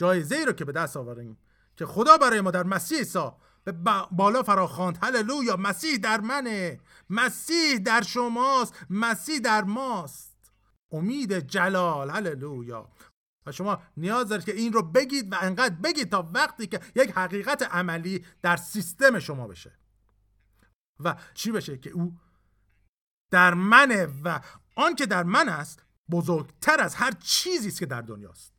جایزه 0.00 0.36
ای 0.36 0.44
رو 0.44 0.52
که 0.52 0.64
به 0.64 0.72
دست 0.72 0.96
آوریم 0.96 1.38
که 1.76 1.86
خدا 1.86 2.16
برای 2.16 2.40
ما 2.40 2.50
در 2.50 2.62
مسیح 2.62 2.98
عیسی 2.98 3.30
به 3.64 3.72
بالا 4.10 4.42
فراخواند. 4.42 4.98
هللویا. 5.02 5.56
مسیح 5.56 5.96
در 5.96 6.20
منه. 6.20 6.80
مسیح 7.10 7.78
در 7.78 8.02
شماست. 8.02 8.74
مسیح 8.90 9.38
در 9.38 9.64
ماست. 9.64 10.52
امید 10.92 11.38
جلال. 11.38 12.10
هللویا. 12.10 12.88
و 13.46 13.52
شما 13.52 13.82
نیاز 13.96 14.28
دارید 14.28 14.44
که 14.44 14.52
این 14.52 14.72
رو 14.72 14.82
بگید 14.82 15.32
و 15.32 15.36
انقدر 15.40 15.74
بگید 15.74 16.10
تا 16.10 16.30
وقتی 16.34 16.66
که 16.66 16.80
یک 16.96 17.10
حقیقت 17.10 17.62
عملی 17.62 18.24
در 18.42 18.56
سیستم 18.56 19.18
شما 19.18 19.48
بشه. 19.48 19.78
و 21.00 21.16
چی 21.34 21.52
بشه 21.52 21.78
که 21.78 21.90
او 21.90 22.16
در 23.30 23.54
منه 23.54 24.08
و 24.24 24.40
آن 24.76 24.94
که 24.94 25.06
در 25.06 25.22
من 25.22 25.48
است 25.48 25.82
بزرگتر 26.10 26.80
از 26.80 26.94
هر 26.94 27.10
چیزی 27.10 27.68
است 27.68 27.78
که 27.78 27.86
در 27.86 28.02
دنیاست. 28.02 28.52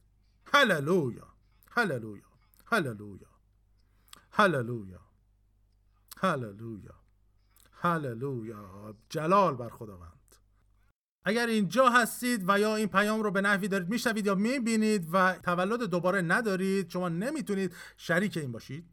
هللویا. 0.53 1.30
هللویا 1.71 2.23
هللویا 2.65 3.27
هللویا 4.31 4.99
هللویا 6.17 6.95
هللویا 7.71 8.95
جلال 9.09 9.55
بر 9.55 9.69
خداوند. 9.69 10.35
اگر 11.25 11.47
اینجا 11.47 11.89
هستید 11.89 12.43
و 12.47 12.59
یا 12.59 12.75
این 12.75 12.87
پیام 12.87 13.23
رو 13.23 13.31
به 13.31 13.41
نحوی 13.41 13.67
دارید 13.67 13.89
میشنوید 13.89 14.25
یا 14.25 14.35
می‌بینید 14.35 15.07
و 15.13 15.33
تولد 15.33 15.83
دوباره 15.83 16.21
ندارید 16.21 16.89
شما 16.89 17.09
نمی‌تونید 17.09 17.75
شریک 17.97 18.37
این 18.37 18.51
باشید. 18.51 18.89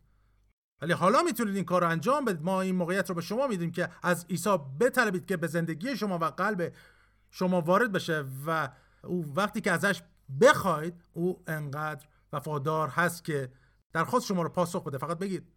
ولی 0.82 0.92
حالا 0.92 1.22
می‌تونید 1.22 1.56
این 1.56 1.64
کار 1.64 1.82
رو 1.82 1.88
انجام 1.88 2.24
بدید. 2.24 2.42
ما 2.42 2.60
این 2.60 2.74
موقعیت 2.74 3.08
رو 3.08 3.14
به 3.14 3.20
شما 3.20 3.46
میدیم 3.46 3.72
که 3.72 3.88
از 4.02 4.26
عیسی 4.30 4.58
بطلبید 4.80 5.26
که 5.26 5.36
به 5.36 5.46
زندگی 5.46 5.96
شما 5.96 6.18
و 6.18 6.24
قلب 6.24 6.72
شما 7.30 7.60
وارد 7.60 7.92
بشه 7.92 8.24
و 8.46 8.68
او 9.04 9.34
وقتی 9.36 9.60
که 9.60 9.72
ازش 9.72 10.02
بخواید 10.40 10.94
او 11.12 11.42
انقدر 11.46 12.06
وفادار 12.32 12.88
هست 12.88 13.24
که 13.24 13.52
درخواست 13.92 14.26
شما 14.26 14.42
رو 14.42 14.48
پاسخ 14.48 14.84
بده. 14.84 14.98
فقط 14.98 15.18
بگید. 15.18 15.52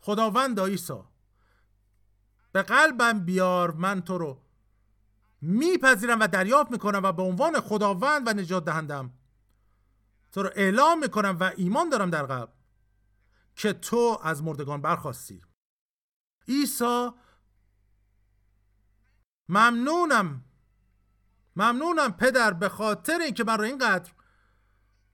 خداوند 0.00 0.60
عیسی 0.60 1.02
به 2.52 2.62
قلبم 2.62 3.20
بیار 3.20 3.70
من 3.70 4.02
تو 4.02 4.18
رو 4.18 4.42
میپذیرم 5.40 6.20
و 6.20 6.26
دریافت 6.26 6.70
می‌کنم 6.70 7.00
و 7.02 7.12
به 7.12 7.22
عنوان 7.22 7.60
خداوند 7.60 8.28
و 8.28 8.30
نجات 8.30 8.64
دهندم. 8.64 9.14
تو 10.32 10.42
رو 10.42 10.50
اعلام 10.54 10.98
می‌کنم 10.98 11.36
و 11.40 11.52
ایمان 11.56 11.88
دارم 11.88 12.10
در 12.10 12.26
قلب 12.26 12.52
که 13.56 13.72
تو 13.72 14.18
از 14.22 14.42
مردگان 14.42 14.82
برخواستی. 14.82 15.42
عیسی 16.48 17.10
ممنونم. 19.48 20.44
ممنونم 21.56 22.12
پدر 22.12 22.52
به 22.52 22.68
خاطر 22.68 23.18
اینکه 23.20 23.44
من 23.44 23.58
رو 23.58 23.64
اینقدر 23.64 24.12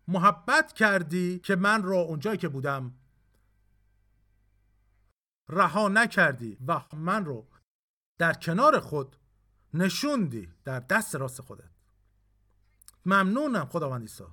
محبت 0.09 0.73
کردی 0.73 1.39
که 1.39 1.57
من 1.57 1.83
رو 1.83 1.97
اونجایی 1.97 2.39
که 2.39 2.49
بودم 2.49 2.95
رها 5.49 5.89
نکردی 5.89 6.59
و 6.67 6.83
من 6.93 7.25
رو 7.25 7.47
در 8.19 8.33
کنار 8.33 8.81
خود 8.81 9.17
نشوندی 9.75 10.49
در 10.65 10.81
دست 10.81 11.17
راست 11.17 11.41
خودت. 11.41 11.71
ممنونم 13.07 13.67
خداوند 13.67 14.01
عیسی. 14.01 14.25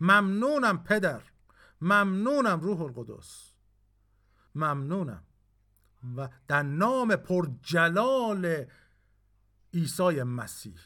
ممنونم 0.00 0.84
پدر. 0.84 1.22
ممنونم 1.80 2.60
روح 2.60 2.82
القدس. 2.82 3.52
ممنونم. 4.54 5.22
و 6.16 6.28
در 6.48 6.62
نام 6.62 7.16
پرجلال 7.16 8.64
عیسی 9.74 10.22
مسیح. 10.22 10.78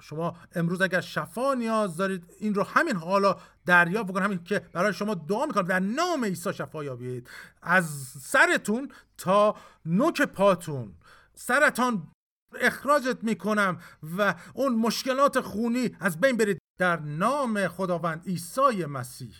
شما 0.00 0.36
امروز 0.54 0.80
اگر 0.80 1.00
شفا 1.00 1.54
نیاز 1.54 1.96
دارید 1.96 2.24
این 2.38 2.54
رو 2.54 2.62
همین 2.62 2.96
حالا 2.96 3.36
دریافت 3.66 4.08
بکنید 4.08 4.24
همین 4.24 4.44
که 4.44 4.58
برای 4.58 4.92
شما 4.92 5.14
دعا 5.14 5.46
می‌کنم 5.46 5.66
در 5.66 5.80
نام 5.80 6.24
عیسی 6.24 6.52
شفا 6.52 6.84
یابید. 6.84 7.30
از 7.62 7.84
سرتون 8.22 8.92
تا 9.18 9.56
نوک 9.86 10.22
پاتون. 10.22 10.94
سرتان 11.34 12.08
اخراجت 12.60 13.24
می‌کنم 13.24 13.80
و 14.18 14.34
اون 14.54 14.74
مشکلات 14.74 15.40
خونی 15.40 15.96
از 16.00 16.20
بین 16.20 16.36
برید. 16.36 16.58
در 16.78 17.00
نام 17.00 17.68
خداوند 17.68 18.26
عیسی 18.26 18.84
مسیح. 18.84 19.34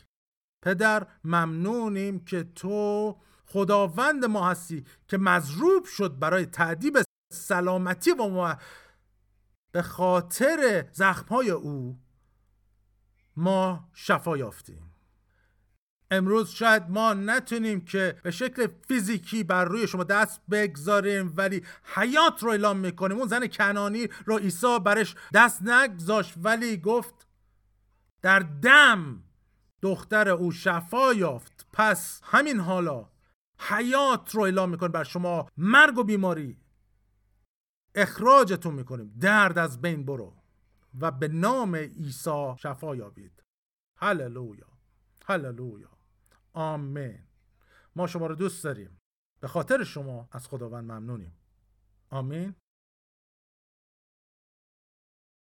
پدر 0.64 1.06
ممنونیم 1.24 2.24
که 2.24 2.44
تو 2.54 3.16
خداوند 3.46 4.24
ما 4.24 4.50
هستی 4.50 4.84
که 5.08 5.18
مضروب 5.18 5.84
شد 5.84 6.18
برای 6.18 6.46
تعدیب 6.46 6.98
سلامتی 7.32 8.10
و 8.10 8.28
ما 8.28 8.56
به 9.78 9.82
خاطر 9.82 10.84
زخمهای 10.92 11.50
او 11.50 11.98
ما 13.36 13.88
شفا 13.94 14.36
یافتیم. 14.36 14.94
امروز 16.10 16.50
شاید 16.50 16.82
ما 16.88 17.14
نتونیم 17.14 17.84
که 17.84 18.20
به 18.22 18.30
شکل 18.30 18.68
فیزیکی 18.88 19.44
بر 19.44 19.64
روی 19.64 19.86
شما 19.86 20.04
دست 20.04 20.40
بگذاریم 20.50 21.32
ولی 21.36 21.62
حیات 21.94 22.42
رو 22.42 22.50
اعلام 22.50 22.76
می‌کنیم. 22.76 23.18
اون 23.18 23.28
زن 23.28 23.46
کنانی 23.46 24.08
رو 24.26 24.38
عیسی 24.38 24.78
برش 24.84 25.14
دست 25.34 25.62
نگذاشت 25.62 26.34
ولی 26.36 26.76
گفت 26.76 27.26
در 28.22 28.38
دم 28.38 29.22
دختر 29.82 30.28
او 30.28 30.52
شفا 30.52 31.12
یافت. 31.12 31.66
پس 31.72 32.20
همین 32.24 32.60
حالا 32.60 33.08
حیات 33.58 34.34
رو 34.34 34.42
اعلام 34.42 34.70
می‌کنیم 34.70 34.92
بر 34.92 35.04
شما 35.04 35.48
مرگ 35.56 35.98
و 35.98 36.04
بیماری. 36.04 36.56
اخراجتون 37.94 38.74
می‌کنیم. 38.74 39.18
درد 39.20 39.58
از 39.58 39.80
بین 39.80 40.04
برو. 40.04 40.34
و 41.00 41.10
به 41.10 41.28
نام 41.28 41.76
عیسی 41.76 42.54
شفا 42.58 42.96
یابید. 42.96 43.42
هللویا. 43.96 44.66
هللویا. 45.26 45.90
آمین. 46.52 47.22
ما 47.96 48.06
شما 48.06 48.26
رو 48.26 48.34
دوست 48.34 48.64
داریم. 48.64 49.00
به 49.40 49.48
خاطر 49.48 49.84
شما 49.84 50.28
از 50.32 50.48
خداوند 50.48 50.84
ممنونیم. 50.92 51.32
آمین. 52.10 52.54